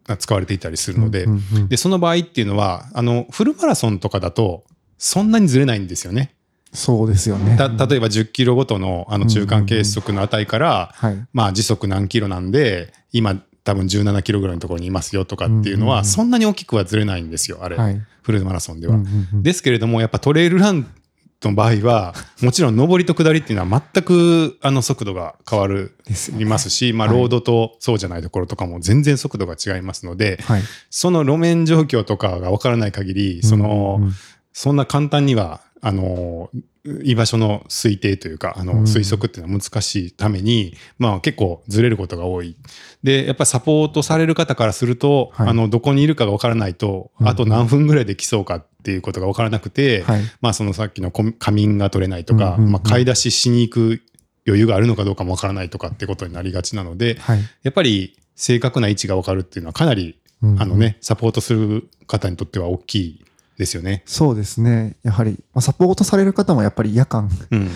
[0.06, 4.64] が使われていたりするので、うんうんうんでその場合っていうのはあのフルマラソンとかだと
[4.98, 6.34] そんなにずれないんですよね。
[6.72, 7.56] そうですよね。
[7.56, 11.26] た例えば10キロごとのあの中間計測の値から、はい。
[11.32, 18.00] まあ、時速何キロなんで今多分17キロぐらいのところにいますよとかっていうのは、そんなに大きくはずれないんですよあれ、はい。
[18.22, 18.96] フルマラソンでは。
[19.32, 20.88] ですけれどもやっぱトレイルラン
[21.42, 25.96] の場合はもちろん上りと下りっていうのは全くあの速度が変わる
[26.38, 30.62] いますし、まあ、はいロードとそうじゃないところとかも全然速度が違いますので、はい。
[30.88, 34.00] その路面状況とかが分からない限りその、
[34.52, 36.50] そんな簡単にはあの
[37.02, 42.56] 居場所の推定というかあのうん推測っていうのは難しいために、まあ、結構ずれることが多い。
[43.02, 50.20] でやっぱりサポートされる方からすると、はいあのどこにいるかが分からないと、うんあと何分ぐらいで来そうかっていうことが分からなくて、はい。
[50.40, 54.02] まあ、そのさっきの仮眠が取れないとか、うんうんうんまあ、買い出ししに行く
[54.46, 57.40] 余裕があるのかどうかも分からないとかってことになりがちなのではい。
[57.62, 63.24] やっぱり正確な位置が分かるっていうのはかなり、うんうんあのね、サポートする方にとっては大きい
[63.56, 64.02] ですよね。
[64.06, 64.96] そうですね。
[65.02, 67.70] やはり、まあサポートされる方もやっぱり夜間、うん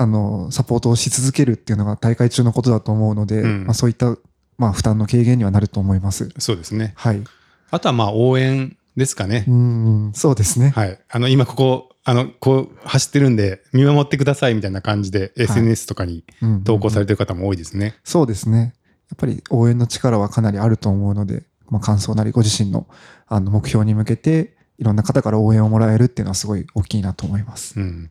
[0.00, 4.16] あの、サポートをし続けるっていうのが大会中のことだと思うので、うんまあそういった、
[4.56, 6.28] まあ負担の軽減にはなると思います。
[6.38, 6.94] そうですね。
[6.96, 7.22] はい。
[7.70, 9.52] あとはまあ応援ですかねう。
[9.52, 10.70] ん、そうですね。
[10.70, 10.98] はい。
[11.08, 17.96] あの、今ここ、あの、こう走ってるんで見守ってくださいみたいな感じで SNS とかにうんうん投稿されてる方も多いですね。
[18.04, 18.74] そうですね。
[19.10, 22.86] やっぱり応援の力はかなりあると思うので、まあ、感想なりご自身の
[23.26, 27.78] あの目標に向けて、いろんな方から応援をもらえるっていうのはすごい大きいなと思います。
[27.78, 28.10] うん。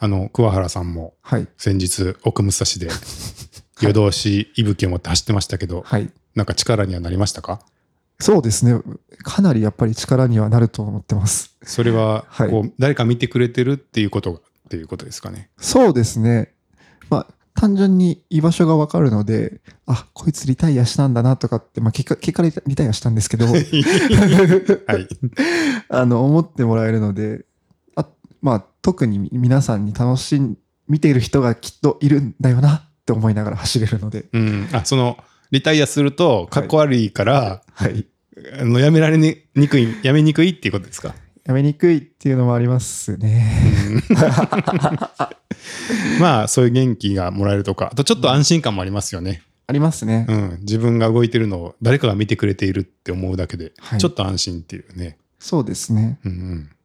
[0.00, 1.48] あの、桑原さんもはい。
[1.56, 2.88] 先日奥武蔵で
[3.80, 6.10] 夜通し息吹を持って走ってましたけど、はい。
[6.34, 7.60] なんか力にはなりましたか？
[8.20, 8.80] そうですね。
[9.22, 11.56] かなりやっぱり力にはなると思ってます。
[11.62, 15.50] それははいこう、誰か見てくれてるっていうことがっていうことですかね。
[15.58, 16.52] そうですね。
[17.10, 17.26] まあ、
[17.58, 23.66] 単純に居場所がわかるので、あ、こいつリタイアしたんだなとかって、まあ、結果、結果リタリタイアしたんですけど、はい。
[25.90, 27.44] あの、思ってもらえるので、
[27.96, 28.06] あ
[28.42, 30.56] まあ、特に皆さんに楽しん、
[30.86, 34.68] 見ている人がきっといるんだよなって思いながら走れるので、うん。
[34.72, 35.16] あ、その、
[35.50, 38.06] リタイアすると、かっこ悪いから、はい。
[38.60, 39.34] あのやめられに
[39.68, 41.12] くい、やめにくいっていうことですか？
[41.48, 44.02] やめにくいっていうのもありますね。
[46.20, 49.42] まあ、そういう元気がもらえるとか、あとちょっと安心感もありますよね。
[49.66, 50.26] ありますね。
[50.28, 50.58] うん。
[50.60, 55.16] 自分が動いてるのを誰かが見てくれているって思うだけで、はいちょっと安心っていうね。
[55.38, 56.18] そうですね。
[56.26, 56.32] うん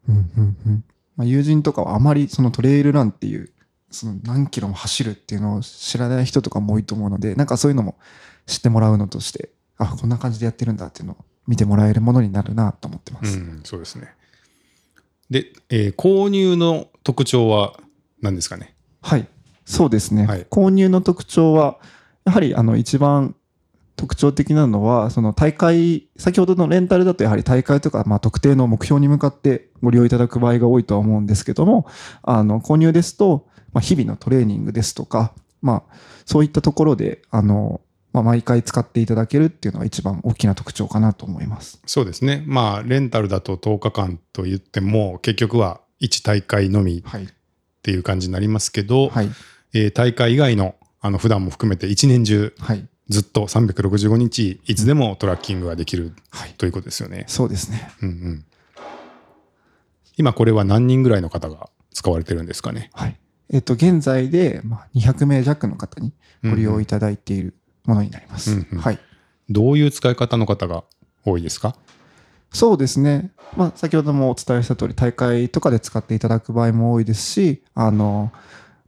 [0.07, 0.83] うんうんうん
[1.17, 3.49] まあ、友人とかはあまりそのトレイルランっていう、
[3.91, 7.97] その何キロも走るっていうのを知らない人とかも多いと思うので、なんかそういうのも
[8.45, 13.27] 知ってもらうのとして、あ、こんな感じでやってるんだっていうのを見てもらえるものになるなと思ってまうん。
[13.27, 13.37] うす。
[13.37, 14.07] ん、そうですね。
[15.33, 17.73] で、えー購入の特徴は
[18.21, 18.75] 何ですかね？
[19.01, 19.27] はい。
[19.65, 20.25] そうですね。
[20.27, 21.79] はい購入の特徴は、
[22.23, 23.35] やはりあの一番
[23.95, 31.87] 特徴的なのは、その大会、先ほどのレンタルだとやはり大会とか、まあ、特定の目標に向かってご利用いただく場合が多いとは思うんですけども、
[32.21, 37.81] あの購入ですと、まあ、日々のトレーニングですとか、まあ、そういったところで、あの、
[38.13, 41.81] まあ、毎回使っていただけるっていうのが一番大きな特徴かなと思います。
[41.85, 42.43] そうですね。
[42.45, 47.27] まあ、レンタルだと10日間と言っても、結局は1大会のみっはい。
[47.81, 49.29] ていう感じになりますけど、はい。
[49.73, 52.87] えー大会以外の、あの、普段も含めて1年中、はい。
[53.09, 56.53] ずっと365日、いつでもトラッキングができるはい。
[56.57, 57.25] ということですよね。
[57.27, 57.91] そうですね。
[58.01, 58.45] うんうん。
[60.17, 62.89] 今これは何人ぐらいの方が使われてるんですかね？
[62.93, 63.19] はい。
[63.49, 67.53] えっと、現在で、まあ、200名弱の方にご利用いただいている
[67.85, 68.51] ものになります。
[68.51, 68.99] うんうんはい。
[69.49, 70.83] どういう使い方の方が
[71.25, 71.75] 多いですか？
[72.51, 73.31] そうですね。
[73.57, 78.31] まあ、先ほどもお伝えした通り、大会とかで使っていただく場合も多いですし、あの、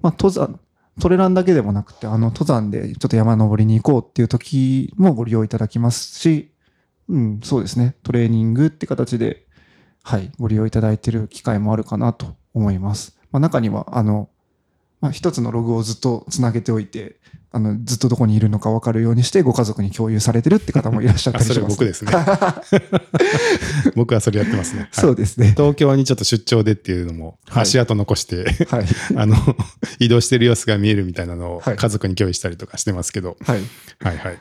[0.01, 0.59] まあ、登山、
[0.99, 6.51] トレランだけでもなくて、あの、登山でちょっと山登りに行こうっていう時もご利用いただきますし、
[7.09, 7.95] うん、そうですね。
[8.03, 9.45] トレーニングって形で、
[10.03, 13.17] はい、ご利用いただいている機会もあるかなと思います。
[13.31, 14.29] まあ、中には、あの、
[15.01, 17.19] まあ、一つのログをずっとつなげておいて、
[17.55, 21.61] あの、ずっとどこにいるのか分かるようにして、ご家族に共有されてるって方もいらっしゃったりします。
[21.61, 22.11] れ僕ですね。
[23.95, 24.81] 僕はそれやってますね。
[24.81, 25.53] はいそうですね。
[25.55, 28.85] 東京にちょっと出張でっていうのも、はい足跡残して、はい。
[29.15, 29.37] あの、
[29.99, 33.61] 移動してる様子が見えるみたいなのをはい家族に共有したりとかしてますけど、はい。
[34.01, 34.37] はいはい。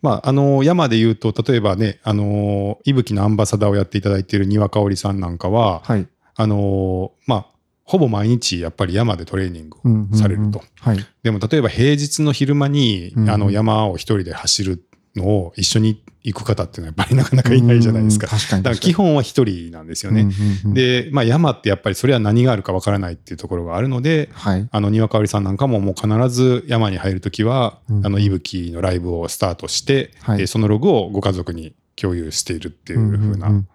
[0.00, 6.06] まあ、あの、山で言うと、例えばね、あの、いぶきのアンバサダーをやっていただいている庭香織さんなんかは、はい。
[6.36, 7.46] あの、まあ、
[7.90, 10.62] ほぼ毎日やっぱり山でトレーニングされると。
[10.78, 11.04] はい。
[11.24, 14.84] でも例えば平日の昼間に、うんあの山を一人で走る
[15.16, 18.28] のを一緒に行く方っていうのはやっぱりなかなかいないじゃないですか。
[18.28, 20.28] だから基本は一人なんですよね。
[20.66, 24.68] で、まあ山ってやっぱりそれは何があるかわからないっていうところがあるので、はい。
[24.70, 33.66] あの、庭香織さんなんかももう必ず山に入るときは、うんあの、いぶきのライブをスタートして、はいえーそのログをご家族に共有しているっていう風うなん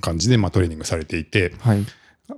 [0.00, 1.84] 感じで、まあトレーニングされていて、はい。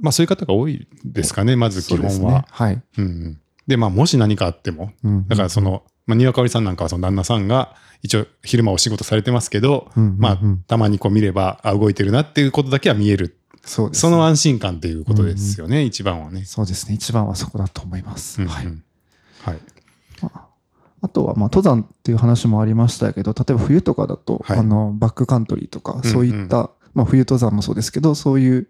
[0.00, 2.32] まあそういう方が多いですかね、まず基本は。
[2.32, 2.44] ね。
[2.50, 2.82] はい。
[2.98, 13.38] うんうんで、まあもし何かあっても、うんだからその、まあ、庭香織さんなんかはその旦那さんが一応昼間お仕事されてますけど、うんうんうんまあたまにこう見れば、あ、動いてるなっていうことだけは見える。
[13.62, 14.00] そうです、ね。
[14.00, 16.44] その安心感っていうことですよね、一番はね。
[16.46, 16.94] そうですね。
[16.94, 18.42] 一番はそこだと思います。
[18.42, 18.66] うんうんはい。
[19.42, 19.60] はい。
[21.02, 28.68] あとは、まあ、登山っていう話もありましたけど、例えば冬とかだと、はいあの、バックカントリーとか、んそういった、まあ、冬登山もそうですけど、そういう、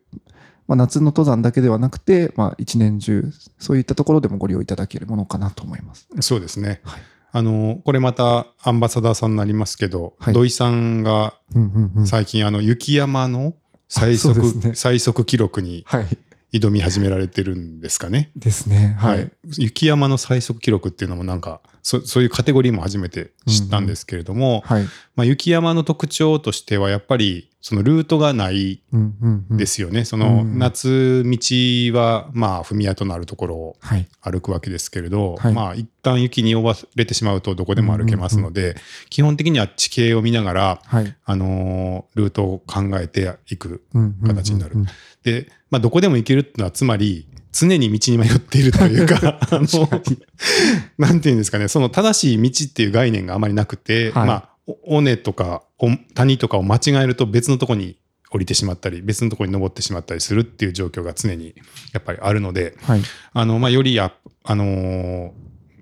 [0.70, 3.24] まあ、夏の登山だけではなくて、まあ、一年中、
[3.58, 6.06] そういったところでもご利用いただけるものかなと思います。
[6.20, 6.80] そうですね。
[6.84, 7.00] はい
[7.32, 11.34] あの、これまたアンバサダーさんになりますけど、はい土井さんが。
[12.04, 13.54] 最近あの雪山の
[13.88, 16.06] 最速、ね最速記録にはい。
[16.52, 18.30] 挑み始められてるんですかね？
[18.36, 18.96] ですね。
[18.98, 19.30] はい。
[19.58, 24.84] 雪山の最速記録っていうのもなんか、そそういうカテゴリーも初めて知ったんですけれども、はい。
[25.16, 29.56] まあ、雪山の特徴としてはやっぱりそのルートがないうんうんうん。。
[29.56, 30.04] ですすよね。
[30.04, 31.38] そのうん夏道
[31.98, 34.08] はまあ踏み跡のあるところをはい。
[34.20, 38.76] 歩くわけですけれど、はいまあ一旦雪に覆われてしまうとどこでも歩けますので、
[39.08, 41.14] 基本的には地形を見ながら、はい。
[41.24, 43.82] あのールートを考えていく。
[43.94, 44.76] うんうんうんうん形になる
[45.22, 49.88] で、まあどこでも行けるっていうのはつまり、常に道に迷っているというか、 あの、
[50.98, 57.96] なんていうんですかね、その正しい道っていう概念があまりなくて、はいまあ、お尾根とかお谷とかを間違えると別のとこに
[58.30, 61.54] 降りてしまったり、別のとこに登ってしまったりするっていう状況が常に
[61.92, 63.02] やっぱりあるので、はい。
[63.32, 64.12] あの、まあ、よりや、
[64.44, 65.30] あのー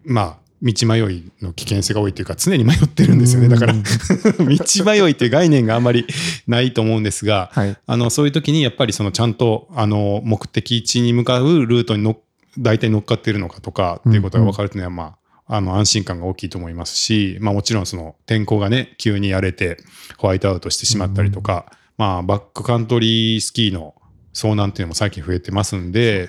[0.05, 3.49] まあ、道迷いの危険性が多いというか、常に迷ってるんですよね。
[3.49, 6.07] だから、う ん道迷いっていう概念があまり
[6.47, 7.77] ないと思うんですが、はい。
[7.87, 12.19] あの、そういう時にやっぱりそのちゃんと、あの、目的地に向かうルートにの
[12.59, 19.79] 大体乗っかっているのかとかっていうことが分かるというのは、まあ、あの、安心感が大きいと思いますし、まあもちろんその天候がね、急に荒れて
[20.19, 23.95] ホワイトアウトしてしまったりとか、まあ、バックカントリースキーの
[24.35, 26.29] 遭難っていうのも最近増えてますんで、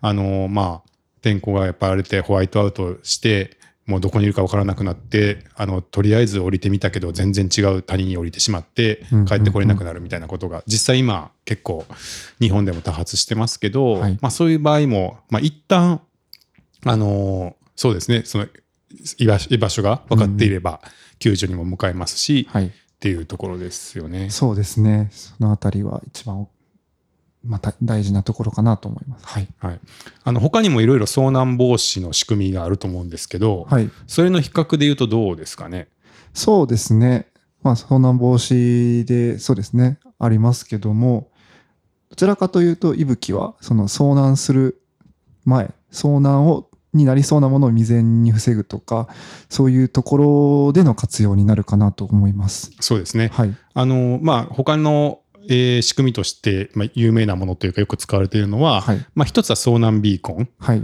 [0.00, 11.84] あの、まあ、天候がやっぱ荒れてホワイトアウトして、もうどこにいるか分からなくなって、あの、とりあえず降りてみたけど、全然違う谷に降りてしまってうん、帰ってこれなくなるみたいなことが、実際今結構
[12.40, 16.00] 日本でも多発してますけど、はいまあそういう場合も、まあ一旦、
[16.84, 18.46] あのーそうですね、その
[19.18, 19.26] 居
[19.58, 20.80] 場所が分かっていれば、
[21.18, 22.66] 救助にも向かえますし、はい。
[22.66, 22.70] っ
[23.00, 24.30] ていうところですよね。
[24.30, 25.08] そうですね。
[25.10, 26.46] そのあたりは一番、
[27.44, 29.26] また大事なところかなと思います。
[29.26, 29.48] はい。
[29.58, 29.80] はい。
[30.24, 33.90] あの、他にもいろいろ遭難防止の仕組みがあると思うんですけど、はい。
[34.06, 35.88] それの比較で言うとどうですかね？
[36.34, 37.26] そうですね。
[37.62, 41.30] まあ、遭難防止で、そうですね、ありますけども、
[42.10, 44.82] どちらかというと、息吹は、その遭難する
[45.44, 49.08] 前、遭難を、になりそうなものを未然に防ぐとか、
[49.48, 50.16] そういうとこ
[50.66, 52.72] ろでの活用になるかなと思います。
[52.80, 53.30] そうですね。
[53.32, 53.56] はい。
[53.72, 59.06] あの、まあ、他の、えー仕組みとして、まあ、有名なものというかよく使われているのは、はい。
[59.14, 60.48] まあ、一つは遭難ビーコン。
[60.58, 60.82] はい。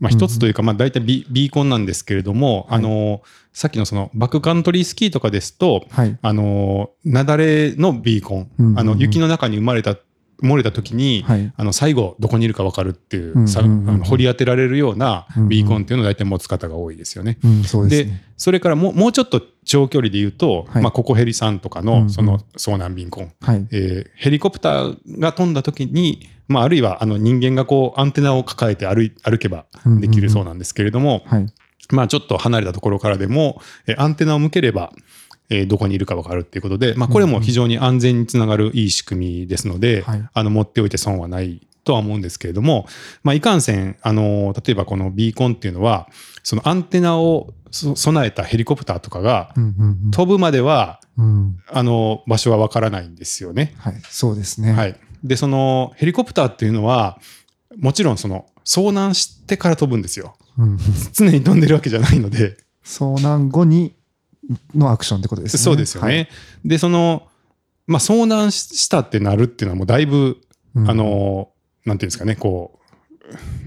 [0.00, 6.18] まあ、一つというか、まあ、大体ビビーコンなんですけれども、はいあの、さっきのそのバックカントリースキーとかですと、はい。
[6.22, 9.96] あの、雪崩のビーコン、あの、雪の中に生まれた、
[10.42, 11.52] 漏れた時に、はい。
[11.56, 17.38] あの、最後、どこにいるか分かるっていう、さあの掘り当てられるようなビーコンっていうのを大体持つ方が多いですよね。
[17.44, 18.24] うん、そうですでね。
[18.36, 23.66] それからもうもうちょっと長距離で言うと、はいまあ、ココヘリさんとかのその遭難ビーコン、はい。
[23.70, 29.66] えーヘリコプターが飛んだ時に、まあ、あるいはあの人間がこうアンテナを抱えて歩い歩けば
[30.00, 31.46] できるそうなんですけれども、はい。
[31.90, 34.92] まあ、ちょっと離れたところからでも、えーアンテナを向ければ、
[35.50, 42.86] えーどこにいるか分かるっていうことで、まあ、これも非常に安全につながるいい仕組みですので、はいあの持っておいて損はないとは思うんですけれども、
[43.22, 46.08] まあ、いかんせん、あの例えばこのビーコンっていうのは、
[46.42, 51.24] そのアンテナをそ備えたヘリコプターとかがうんうん飛ぶまでは、うん。
[51.24, 51.56] うん。
[51.68, 53.74] あの場所は分からないんですよね。
[53.78, 54.00] はい。
[54.08, 54.72] そうですね。。
[54.72, 54.94] はいい。
[55.24, 57.18] で、そのヘリコプターっていうのは、
[57.78, 60.34] もちろんその遭難してから飛ぶんですよ。
[60.58, 60.78] うん。
[61.12, 63.94] 常に飛んでるわけじゃないので、遭難後に
[64.74, 65.62] のアクションってことですね。
[65.62, 66.14] そうですよね。
[66.14, 66.28] はい
[66.64, 67.28] で、その、
[67.86, 70.38] まあ、遭難したってなるっていうのはもうだいぶ、
[70.74, 71.50] うんあの、
[71.84, 72.78] なんていうんですかね、こ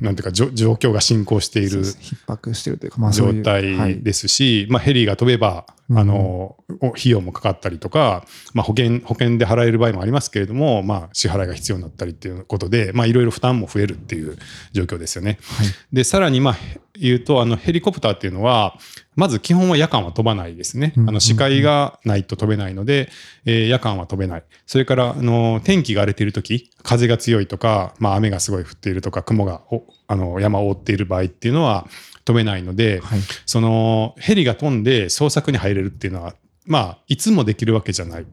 [0.01, 14.37] う、なんていうか、状況が進行している逼迫してるというか、まあ状態ですし、まあ、ヘリが飛べば、うんあの、お費用もかかったりとか、まあ、保険、保険で払える場合もありますけれども、まあ、支払いが必要になったりっていうことで、まあ、いろいろ負担も増えるっていう
[14.71, 15.39] 状況ですよね。
[15.41, 16.57] はいで、さらに、まあ、
[16.97, 18.77] 言うと、あの、ヘリコプターっていうのは、
[19.15, 20.93] まず基本は夜間は飛ばないですね。
[20.97, 23.09] うんあの、視界がないと飛べないので、
[23.45, 24.43] えー夜間は飛べない。
[24.65, 31.87] それから、あの、天気が荒れているとき、風が強いとか、まあ、雨がすごい降っているとか、雲が、おあの、山を覆っている場合っていうのは
[32.25, 36.35] 飛べないので、はいその、ヘリが飛んで捜索に入れるっていうのは、
[36.65, 38.25] まあ、いつもできるわけじゃない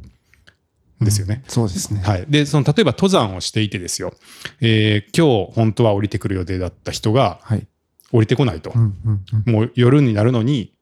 [1.01, 1.43] ですよね。
[1.49, 2.01] そうですね。
[2.05, 2.27] はい。
[2.29, 4.15] で、その、例えば登山をしていてですよ。
[4.61, 7.67] えー今日本当は降りてくる予定だった人がはい。
[8.13, 8.79] 降りてこないとう。
[8.79, 10.73] んうんうんもう夜になるのに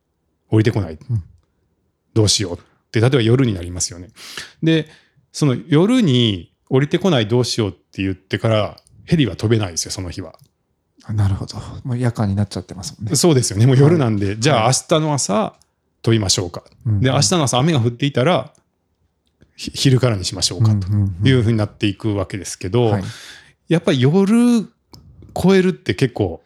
[0.51, 0.95] 降りてこない。
[0.95, 1.22] うん
[2.14, 2.61] どうしようっ
[2.91, 4.09] て、例えば夜になりますよね。
[4.61, 4.89] で、
[5.31, 10.35] その夜に降りてこないどうしようって言ってから、ヘリは飛べないですよ、その日は。
[11.05, 11.59] あなるほど。
[11.85, 13.14] もう夜間になっちゃってますもんね。
[13.14, 13.66] そうですよね。
[13.66, 15.55] もう夜なんで、じゃあ明日の朝
[16.03, 16.64] 飛びましょうか。
[16.87, 18.53] うんで、明日の朝雨が降っていたら、
[19.55, 23.05] ひ昼からにしましょうかとうんうんうんいうふうになっていくわけですけど、はい
[23.68, 24.66] やっぱり夜
[25.35, 26.41] 超えるって結構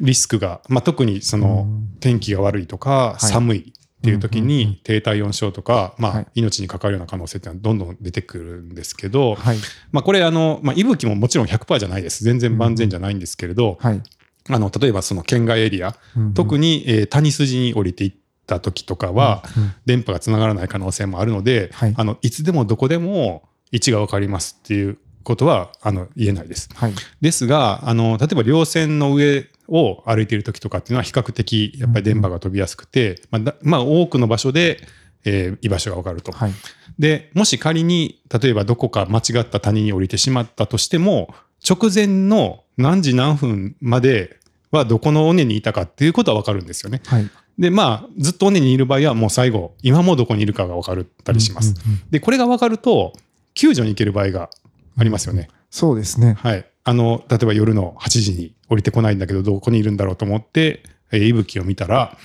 [0.00, 1.90] リスクが、まあ、特にそのうん。
[2.00, 3.26] 天気が悪いとかい。
[3.26, 9.58] 寒いっていう時に低体温症とか、まあはい、命に関わるような可能性っていうのはどんどん出てくるんですけど、はい。
[9.92, 12.24] まあ、これあの、まあ、息吹ももちろん100%じゃないです。
[12.24, 14.02] 全然万全じゃないんですけれど、はい。
[14.48, 15.94] あの例えばその県外エリア、
[16.34, 18.14] 特にに、えー谷筋に降りていっ
[18.46, 19.42] た時とかは、
[19.84, 21.94] 電波がつながらない可能性もあるので、はい。
[21.96, 26.70] あのいつでもどこでも位置が分かりますっていうことはあの言えないです。
[26.74, 26.94] はい。
[27.20, 34.80] ですがあの例えば稜線の上を歩いている時とかっていうのは比較的やっぱり電波が飛びやすくて、まあだまあ、多くの場所で、
[35.24, 36.32] えー居場所が分かると。
[36.32, 36.52] はい。
[36.98, 41.34] でもし仮に例えばどこか間違った谷に降りてしまったとしても
[41.68, 44.38] 直前の何時何分まで
[44.70, 47.02] はどこの尾根にいたかっていうことは分かるんですよね。
[47.06, 47.30] はい。
[47.58, 51.74] でまあずっと尾根にいる場合はもう最後今もどこにいるかが分かったりします。
[51.76, 53.12] うんうんうんでこれが分かると
[53.54, 54.50] 救助に行ける場合が
[54.96, 55.48] ありますよね。
[55.70, 56.34] そうですね。
[56.38, 56.66] はい。
[56.84, 62.16] あの、例えば夜の8時に降りてこないんだけど、どこにいるんだろうと思って、えー、息吹を見たら、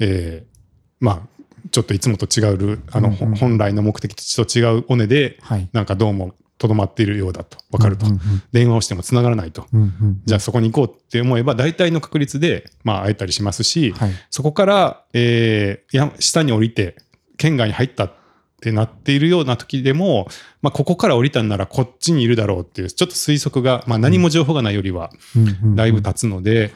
[0.00, 0.56] えー
[1.00, 5.68] まあ、ちょっといつもと違うル、あの、うんうん本来の目的地と違う尾根で、はい。
[5.72, 8.06] なんかどうもとどまっているようだと、わかると。
[8.06, 8.20] うんうん
[8.52, 9.66] 電話をしても繋がらないと。
[9.72, 14.10] うんうんじゃあそこに行こうって思えば、大体の確率で、まあ、会えたりしますし、はい。
[14.30, 16.96] そこから、えーや下に降りて、
[17.36, 18.25] 県外に入ったって
[18.64, 20.28] なっているような時でも、
[20.62, 25.10] まあ、ここから降りたんならこっちにいるだろうっていう、ちょっと推測が、まあ、何も情報がないよりは、
[25.74, 26.72] だいぶ経つので、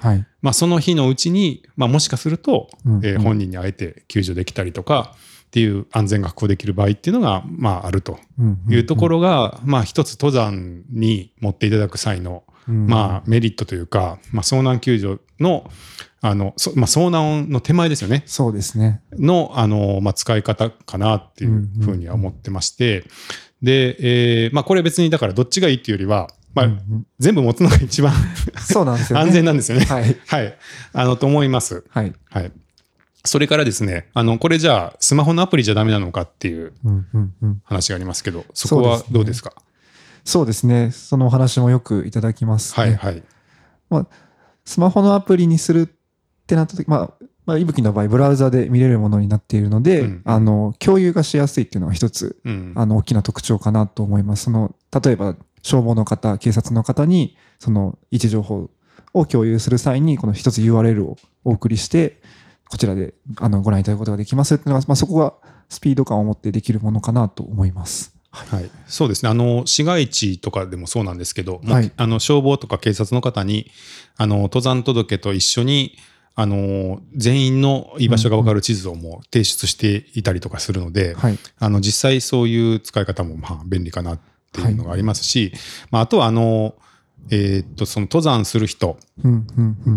[0.52, 2.68] その日のうちに、まあ、もしかすると、
[3.02, 5.14] えー本人に会えて救助できたりとか、
[5.46, 8.20] っていう安全が確保できる場合っていうのが、まあ、あると
[8.68, 15.70] いうところが、まあ、一つ登山に持っていただく際の、ろまあ、メリットというか、まあ、遭難救助の、
[16.20, 18.22] あの、そまあ、遭難の手前ですよね。
[18.26, 19.00] そうですね。
[19.12, 23.04] の、あの、まあ、使い方かなっていうふうには思ってまして、
[23.62, 28.12] で、えーまあ、これ別にだからどっちがいいっていうよりは、まあ、うんうん全部持つのが一番
[28.58, 29.24] そうなんですよね。
[29.24, 29.84] 安全なんですよね。
[29.84, 30.16] はい。
[30.26, 30.58] はい。
[30.92, 31.84] あの、と思います。
[31.90, 32.12] はい。
[32.30, 32.52] はい。
[33.24, 36.72] それからですね、あの、これじゃあ、スマホのアプリじゃダメなのかっていう
[37.64, 39.52] 話がありますけど、そこはどうですか？
[40.24, 40.90] そうですね。
[40.90, 42.96] そのお話もよくいただきます、ね。
[42.96, 43.22] はい、
[43.90, 44.06] はい。
[44.64, 45.86] スマホのアプリにするっ
[46.46, 52.72] てなった時、まあ、まあ、いぶきの場合、ブラウザで見れるものになっているので、うんあの、共有がしやすいっていうのは一つ、うん。
[52.76, 54.44] あの、大きな特徴かなと思います。
[54.44, 58.70] その、例えば、消防の方、警察の方に、その、位置情報
[59.12, 62.20] を共有する際に、この一つ URL をお送りして、
[62.68, 65.34] こちらで、あの、ご覧いただくことができますっていうのは、まあ、そこが
[65.68, 68.19] スピード感を持ってできるものかなと思います。
[68.32, 73.70] はい、そうですねあの市街地とかでもそうなんですけど、はいあの消防とか警察の方に
[74.16, 75.96] あの登山届と一緒に
[76.36, 81.38] あの全員の居場所が分かる地図をもう提出していたりとかするので、はい。
[81.58, 84.20] あの実際そういう使い方もまあ便利かなっ
[84.52, 85.52] ていうのがありますし、
[85.90, 86.76] まあ、あとはあの、
[87.30, 88.96] えーっとその登山する人。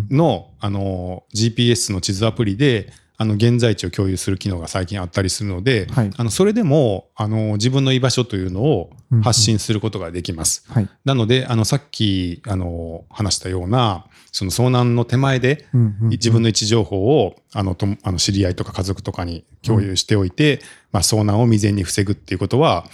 [0.09, 2.91] のあの GPS の地図アプリで
[3.23, 6.11] あの現在地を共有する機能が最近あったりするので、はい。
[6.15, 8.91] あのそれでもあの自分の居場所というのを
[9.23, 10.65] 発信することができます。
[10.69, 10.89] はい。
[11.05, 20.59] なのであのさっきあの話したようなその遭難の手前でうんうんうん自分の位置情報をあのとあの知り合いとか家族とかに共有しておいて、
[20.91, 22.85] まあ、遭難を未然に防ぐっていうことは、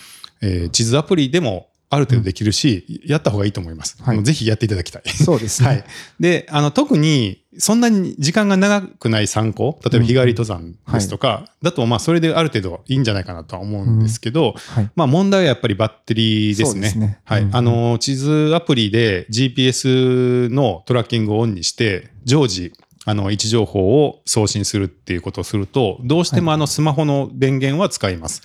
[0.42, 3.98] えー地図アプリでもある程度できるし、やった方がいいと思います。
[4.02, 5.04] はいぜひやっていただきたい。
[5.10, 5.68] そうですね。
[5.68, 5.84] はい。
[6.20, 14.90] で、あの、特に、そんなに時間が長くない参考、例えば日帰り登山ですとか、だと、まあ、それである程度いいんじゃないかなとは思うんですけど、はい。
[14.96, 16.90] まあ、問題はやっぱりバッテリーですね。
[16.90, 17.42] すねはい。
[17.42, 22.74] うんあの、地図アプリで GPS のトラッキングをオンにして、常時、
[23.06, 28.42] あの、位置情報を送信するっていうことをすると、どうしてもあの、スマホの電源は使います。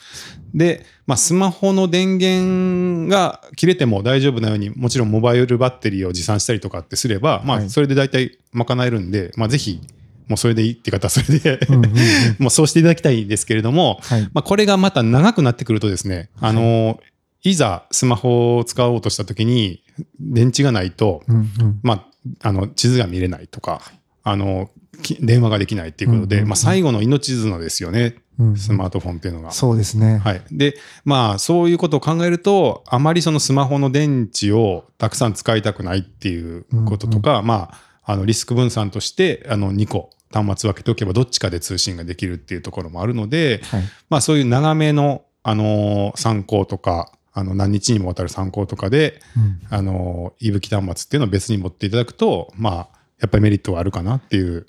[0.54, 7.70] で、まあ、スマホの電源が切れても大丈夫なように、もちろんモバイルバッテリーを持参したりとかってすれば、まあ、はい。
[7.70, 9.80] それで大体賄えるんで、まあ、ぜひ、
[10.28, 11.60] もうそれでいいって方はそれで、
[12.38, 14.22] もうそうしていただきたいんですけれども、はい。
[14.32, 17.00] まあ、これがまた長くなってくるとですね、あの、
[17.42, 19.82] いざスマホを使おうとしたときに、
[20.18, 21.80] 電池がないと、うんうん。
[21.82, 22.06] ま
[22.42, 23.82] あ、あの、地図が見れないとか、
[24.24, 24.70] あの、
[25.02, 29.52] き電話ができないっていうことで、うんうんうんまあ、最後の命綱ですよね、うんスマートフォンっていうのが。
[29.52, 30.18] そうですね。
[30.18, 30.42] はい。
[30.50, 37.70] で、まあ、そういうことを考えると、あまりそのスマホの電池をたくさん使いたくないっていうこととか、ま
[38.04, 43.82] あ、あの、リスク分散として、あの、2個端末分けておけばどっちかで通信ができるっていうところもあるので、はい。
[44.10, 52.93] まあそういう長めの、あのー参考とか、あの何日にもわたる参考とかで、うんあのー、いぶき端末っていうのを別に持っていただくと、まあ、
[53.24, 54.66] やっぱりメリットはあるかなっていう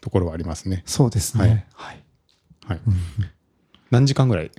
[0.00, 0.84] ところはありますね。
[0.86, 1.66] そうですね。
[1.74, 2.04] はい。
[2.64, 2.80] はい。
[2.86, 2.94] うん
[3.88, 4.50] 何時間ぐらい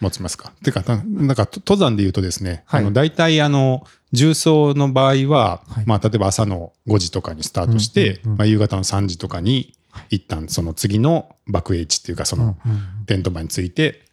[0.00, 0.50] 持ちますか？
[0.50, 9.74] っていうか、ななんか、と登山で言うとですね、はいあの、大体、あの、重曹の場合は、はいまあ、例えば朝の5時とかにスタートして、まあ、夕方の3時とかに、
[10.10, 12.56] 一旦その次の爆営地っていうか、その、
[13.06, 14.04] テント場について、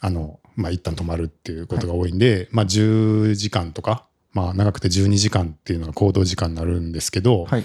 [0.00, 7.64] あの、まあ、一旦泊まるっていうことが多いんで、まあ、10時間とか、まあ、長くて12時間っていうのが行動時間になるんですけど、はい。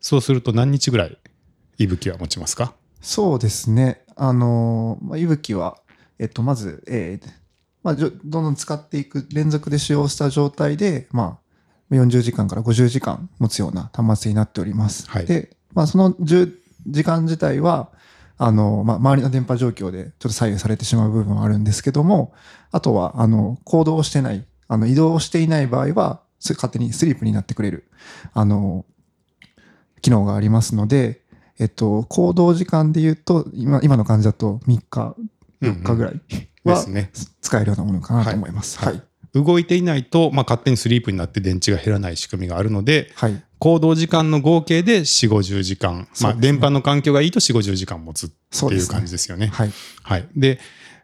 [0.00, 1.18] そうすると何日ぐらい、
[1.78, 2.74] いぶきは持ちますか？
[3.00, 4.02] そうですね。
[4.16, 5.78] あのー、まあ、いぶきは、
[6.18, 7.28] えっと、まず、えー
[7.82, 11.38] まあ、じょどんどん使っていく、連続で使用した状態で、ま
[11.90, 15.08] あ、40時間から50時間持つような端末になっております。
[15.08, 16.52] はいで、まあ、その10
[16.86, 17.90] 時間自体は、
[18.36, 22.32] あの、まあ、周りの電波状況でちょっと左右されてしまう部分はあるんですけども、
[22.70, 27.90] あとは、あの、行動をしてない、あの、移動をしていない場合は、す勝手にスリープになってくれる、
[28.32, 28.86] あの、
[30.00, 31.22] 機能がありますので、
[31.58, 35.16] えっと、行動時間で言うと、今、今の感じだと3日、
[35.60, 37.10] 4日ぐらいではすね。
[37.42, 38.78] 使えるようなものかなと思います。
[38.78, 39.42] ははいい。
[39.42, 43.42] 動いていないと、まあ、勝手にスリープになって電池が減らない仕組みがあるので、はい。
[43.58, 49.48] 行動時間の合計で4、50時間、まあ、電波の環境がいいと4、50時間持つっていう感じですよね。
[49.48, 49.72] はい。
[50.02, 50.28] はい。
[50.36, 50.60] で、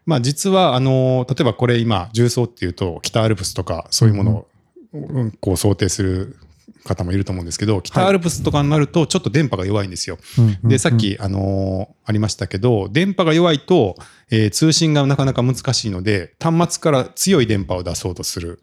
[0.07, 4.47] まあ実は、あの、例えばこれ今、重曹っていうと、北アルプスとか、そういうものを、
[4.93, 6.37] うんこう想定する
[6.85, 10.17] 方もいると思うんですけど、北アルプスとかになると、ちょっと電波が弱いんですよ。
[10.63, 13.97] で、さっき、あのーありましたけど、電波が弱いと、
[14.31, 18.61] えー通信がなかなか難しいので、端末から強い電波を出そうとする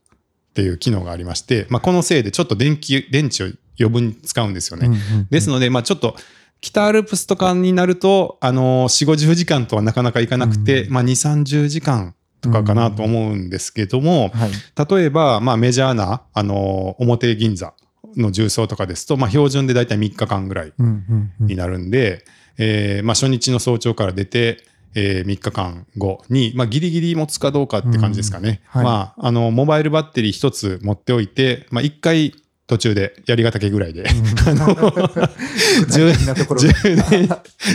[0.51, 4.89] っていう機能がありまして、まあ、このせいでちょっと電気、電池を余分に使うんですよね。
[5.31, 6.17] ですので、まあ、ちょっと、
[6.65, 11.09] 北アルプスとかになると、あのー、4、50時間とはなかなかいかなくて、うんまあ、2、
[11.43, 14.97] 30時間とかかなと思うんですけども、はい。
[14.97, 17.75] 例えば、まあ、メジャーな、あのー、表銀座
[18.17, 22.25] の重曹とかですと、まあ、標準でだいたい3日間ぐらいうんうんうんになるんで、
[22.57, 28.63] えーまあ、初日の早朝から出て、えー3日間後に、まあ、ギリギリ持つかどうかって感じですかね。
[28.75, 32.33] うんはいまあ、あの、モバイルバッテリー一つ持っておいて、まあ、1回
[32.67, 34.05] 途中でやりがたけぐらいで、
[34.47, 34.75] あの、
[35.91, 37.29] 充電、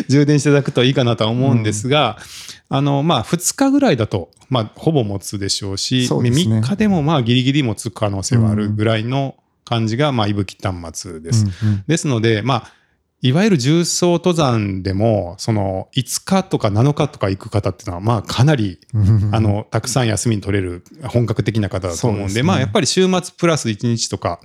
[0.07, 2.17] 充電していただくといいかなとは思うんですが、
[2.69, 6.31] あの、まあ、2日ぐらいだと、まあ、ほぼ持つでしょうし、そうね。
[6.31, 11.45] 3日でもまあ、ギリギリ持つ可能性はあるぐらいの感じが、まあ、いぶき端末です。
[11.63, 11.83] うんうん。
[11.87, 12.71] ですので、まあ、
[13.21, 19.35] いわゆる重曹登山でも、その、5日とか7日とか行く方っていうのは、まあ、かなり、うん。
[19.35, 24.39] あの、たくさん休みに取れる本格的な方だと思うんで、まあ、やっぱり週末プラス1日とか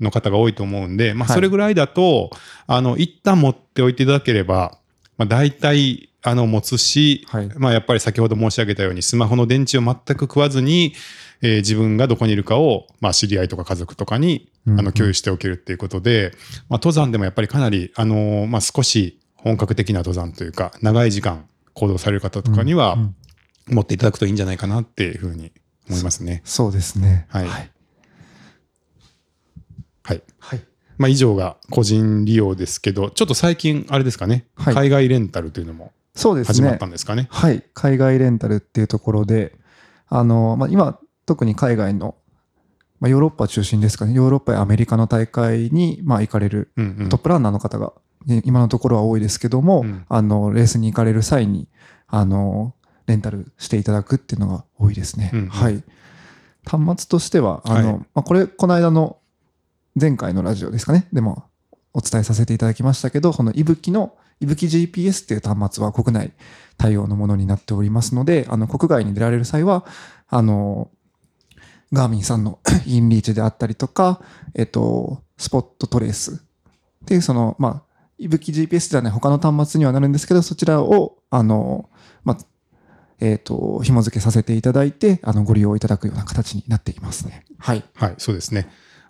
[0.00, 2.30] の方が多いと思うんで、まあ、はいそれぐらいだと、
[2.66, 4.78] あの、一旦持っておいていただければ、
[5.16, 10.94] まあ、大体、あの、持つし、はいまあ、やっぱり先ほど申し上げたように、スマホの電池を全く食わずに、
[11.40, 16.32] えー自分がどこにいるかを、まあ、知り合いとか家族とかに、あうんうんの、共有しておけるっていうことで、
[16.68, 23.14] まあ、登山でもやっぱりかなり、あのーまあ、少し本格的な登山というか、長い時間行動される方とかにはうん
[23.68, 25.52] うん、持っていただくといいんじゃないかなっていうふうに
[25.88, 26.42] 思いますね。
[26.44, 27.26] そうですね。
[27.28, 27.70] はいはい。
[30.08, 30.22] はい。
[30.38, 30.62] はい
[30.96, 36.86] まあ、以上が個人利用ですけど、ちょっと最近、あれですかね、はい海外レンタルというのもそうですね始まった。
[36.86, 37.28] んですかね。
[37.30, 37.62] はい。
[37.74, 39.54] 海外レンタルっていうところで、
[40.08, 42.16] あの、まあ、今、特に海外の、
[42.98, 44.14] まあ、ヨーロッパ中心ですかね。
[44.14, 47.92] ヨーロッパやアメリカの大会に、まあ、行かれるうんうんトップランナーの方が、
[48.26, 51.68] ね今のところは多いですけども、うんあの、レースに行かれる際に、
[52.08, 52.74] あの、
[53.06, 55.30] レンタルしていただくっていうのが多いですね。
[55.32, 55.84] うんうんはい。
[56.64, 59.17] 端末としては、あの、はいまあ、これ、この間の
[60.00, 61.08] 前回のラジオですかね。
[61.12, 61.44] でも、
[61.92, 66.32] お伝えさせていただきましたけど、このいぶきの、いぶき GPS っていう端末は国内
[66.76, 69.84] 対応のものになっておりますので、あの、国外に出られる際は、
[70.28, 70.90] あの、
[71.92, 74.20] ガーミンさんの インリーチであったりとか、
[74.54, 76.38] えっと、スポットトレースっ
[77.06, 77.82] ていう、その、まあ、
[78.18, 81.88] いぶき GPS ではない他の端末にはなるんですけど、そちらを、あの、
[82.24, 82.38] まあ、
[83.20, 87.44] えっ、と、紐付けさせていただいて、あの、ご利用いただくような形になっていますね。
[87.58, 87.82] はい。
[87.94, 88.68] はい、そうですね。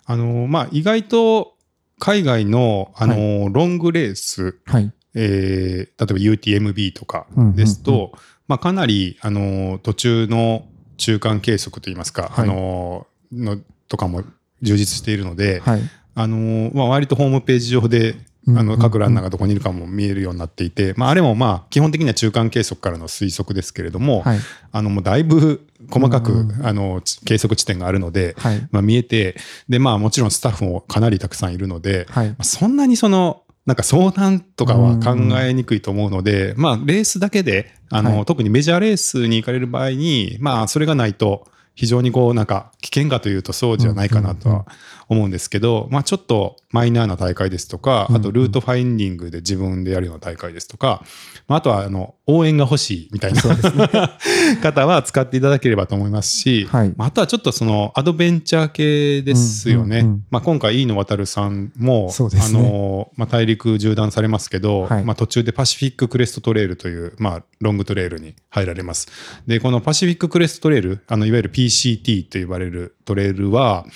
[0.09, 1.53] あの、まあ、意外と
[1.99, 4.91] 海外の、あの、ロングレース、はい。
[5.13, 8.09] えー例えば UTMB とかですと、うんうん
[8.47, 10.65] まあ、かなり、あの、途中の
[10.97, 13.57] 中間計測といいますか、はいあの、の
[13.87, 14.23] とかも
[14.63, 15.81] 充実しているので、はい。
[16.15, 18.15] あの、まあ、割とホームページ上で、
[18.47, 24.39] あの、うんうんうん各ランナーがどこにいるかも見えるようになっていて、まあ、あれもまあ、基本的には中間計測からの推測ですけれども、はい。
[24.71, 28.67] あの、もうだいぶ細かく、あの、ち計測地点があるので、はい。
[28.71, 29.35] まあ、見えて、
[29.69, 32.35] で、まあ、もちろんスタッフもかなりたくさんいるので、はいま。
[32.39, 44.65] あそんなにその、なんか相談とかは考えにくいと思うので、まあ、レースだけで、あの、はい特にメジャーレースに行かれる場合に、まあ、それがないと、非常にこう、なんか、危険かというとそうじゃないかなとは
[45.09, 51.03] 思うんですけど、まあ、ちょっとマイナーな大会ですとか、あと、ルートファインディングで自分でやるような大会ですとか、
[51.47, 53.41] まあ、あとは、あの、応援が欲しいみたいな
[54.61, 56.93] 方は使っていただければと思いますし、はい。
[56.95, 60.05] まああとはちょっとその、アドベンチャー系ですよね。
[60.29, 62.39] まあ、今回、飯野渡さんも、ね。
[62.39, 65.03] あの、まあ、大陸縦断されますけど、はい。
[65.03, 69.07] まあ、途中でパシフィッククレストトレイルという、まあ、ロングトレイルに入られます。
[69.47, 73.87] で、このパシフィッククレストトレイル、あの、いわゆる PCT と呼ばれるトレイルは、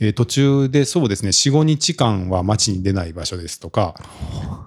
[0.00, 3.94] えー途中でそうですね、4、5日間は街に出ない場所ですとか、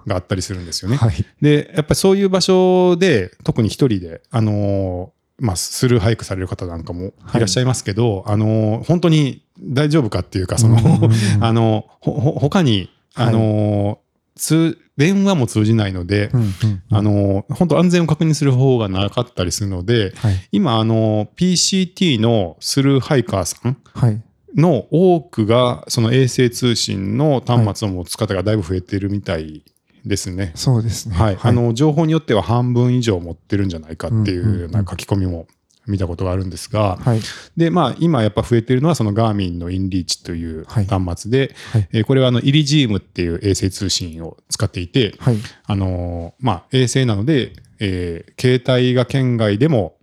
[0.06, 0.96] があったりするんですよね。
[0.96, 1.14] はい。
[1.40, 11.12] で、やっぱりそういう場所で、特に一人で、あのーまあ、スルーハイクされる方なんかもいらっしゃいますけど、あのー本当に大丈夫かっていうか、その、うんうんうん
[11.44, 14.06] あの、他に、あのー
[14.38, 20.48] 通、電話も通じないので、うんうんあのー本当安全を確認する方がなかったりするので、はい。
[20.52, 24.22] 今、あのー PCT のスルーハイカーさんはい。
[24.56, 29.62] の多くが、その衛星通信の端末を持つ方がだいぶ増えてるみたい
[30.04, 30.52] ですね。
[30.54, 31.16] そうですね。
[31.16, 35.46] はい、あ、の情報によっては半分以上持ってるんじゃないかっていうような書き込みも
[35.86, 37.20] 見たことがあるんですが、はい。
[37.56, 41.88] で、まあ、今やっぱ増えてるのはそのガーミンのインリーチというはい端末で、はい。
[41.92, 45.36] えーこれはあのイリジームっていう衛星通信を使っていて、はい。
[45.64, 49.95] あのーまあ、衛星なので、えー携帯が県外でも、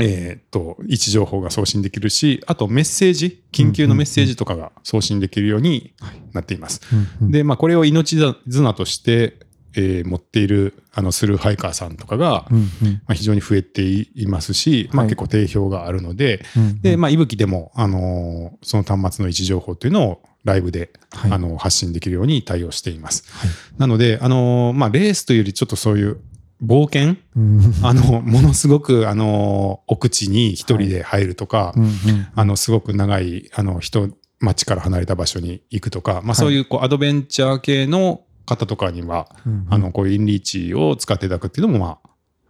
[0.00, 5.94] えーっと、位置情報が送信できるし、あとメッセージ、緊急のメッセージとかが送信できるように
[6.32, 6.80] なっています。
[7.20, 8.16] で、まあ、これを命
[8.48, 9.38] 綱として、
[9.78, 12.64] えー持っている、あの、スルーハイカーさんとかが、うんうん。
[12.64, 16.80] まあ、非常に増えていますし、まあ、はい結構定評があるので、うん。
[16.80, 21.32] で、まあ、いぶきでも、あのーその端末の位置情報というのをライブで、はい。
[21.32, 23.24] あの発信できるように対応しています。
[23.32, 23.50] はい。
[23.76, 26.20] なので、あのーまあ、レースというよりちょっとそういう
[26.62, 27.16] 冒険？
[27.36, 31.90] うんあの、ものすごく、あの、奥地に一人で入るとか、うんうん
[32.34, 34.08] あの、すごく長い、あの、人、
[34.40, 42.08] 町から離れた場所に行くとか、まあ、そういう、こう、アドベンチャー系の方とかには、うんあの、こういうインリーチを使っていただくっていうのも、まあ、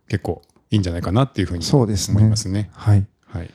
[0.08, 2.70] 結構いいんじゃないかなっていうふうにそうですね思いますね。
[2.72, 3.06] はい。
[3.26, 3.50] はい。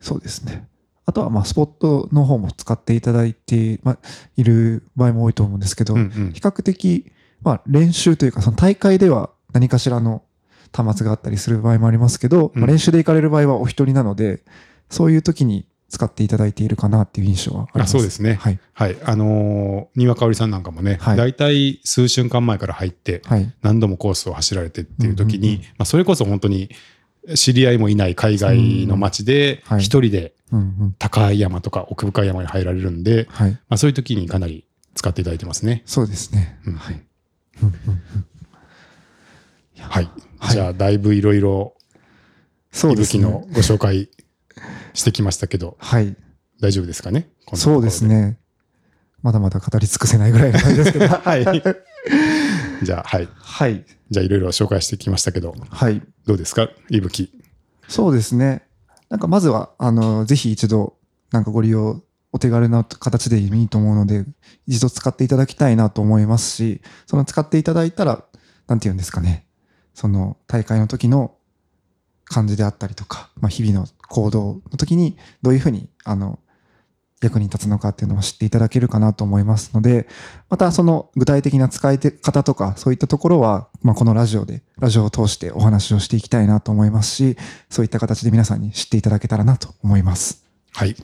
[0.00, 0.66] そうですね。
[1.06, 3.98] あとは、まあ、スポットの方も使っていただいて、まあ、
[4.36, 7.12] いる場合も多いと思うんですけど、うんうん比較的、
[7.42, 10.22] まあ、練習というか、その大会では何かしらの
[10.74, 14.42] 端末があったりする場合もありますけど、うんまあ、練習で行かれる場合はお一人なので、
[14.90, 18.58] そういう時に使っていただいているかなっていう印象はあそうですねはい。
[18.72, 18.96] はい。
[19.04, 23.52] あのー、丹羽香織さんなんかもね、はい大体数週間前から入って、はい。
[23.62, 26.70] 何度もコースを走られてっていう時に、うんうんうんまあ、それこそ本当に
[27.36, 30.34] 知り合いもいない海外の街で一人で。
[31.00, 33.50] 高い山とか奥深い山に入られるんで、はい。
[33.50, 34.64] まあ、そういう時にかなり
[34.94, 35.82] 使っていただいてますね。
[35.84, 36.60] そうですね。
[36.66, 37.02] うんはい。
[39.90, 40.04] はい。
[40.38, 41.74] はいじゃあ、だいぶいろいろ、
[42.70, 43.22] そうですね。
[43.22, 44.10] のご紹介
[44.92, 46.16] してきましたけど、はい。
[46.60, 47.28] 大丈夫ですかね？
[47.54, 48.04] そうです。
[48.04, 48.38] ね。
[49.22, 51.06] まだまだ語り尽くせないぐらいの感じですけど。
[51.08, 51.44] はい。
[52.84, 53.28] じゃあ、はい。
[53.40, 53.84] はい。
[54.10, 56.02] じゃあ、いろいろ紹介してきましたけど、はい。
[56.26, 56.68] どうですか？
[56.90, 57.32] いぶき。
[57.88, 58.64] そうですね。
[59.08, 60.96] なんかまずは、あの、ぜひ一度、
[61.32, 62.02] なんかご利用、
[62.32, 64.24] お手軽な形でいいと思うので、
[64.66, 68.24] 一度使っていただきたいなと思いますし、その使っていただいたら、
[68.66, 69.43] なんて言うんですかね。
[69.94, 71.34] その大会の時の
[72.24, 76.38] 感じであったりとか、まあ、日々の行動の時にどういうふうに、あの、
[77.20, 80.06] 役に立つのかっていうのを知っていただけるかなと思いますので、
[80.50, 87.36] またその具体的な使い方とか、そういったところは、まあ、このラジオで、ラジオを通してお話をしていきたいなと思いますし、
[87.70, 90.44] そういった形で皆さんに知っていただけたらなと思います。
[90.72, 90.96] はい。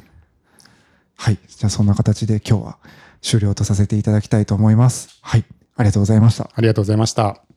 [1.17, 1.39] はい。
[1.49, 2.79] じゃあそんな形で今日は
[3.23, 5.19] 終了とさせていただきたいと思います。
[5.23, 5.45] はい。
[5.77, 6.51] ありがとうございました。
[6.55, 7.50] ありがとうございました。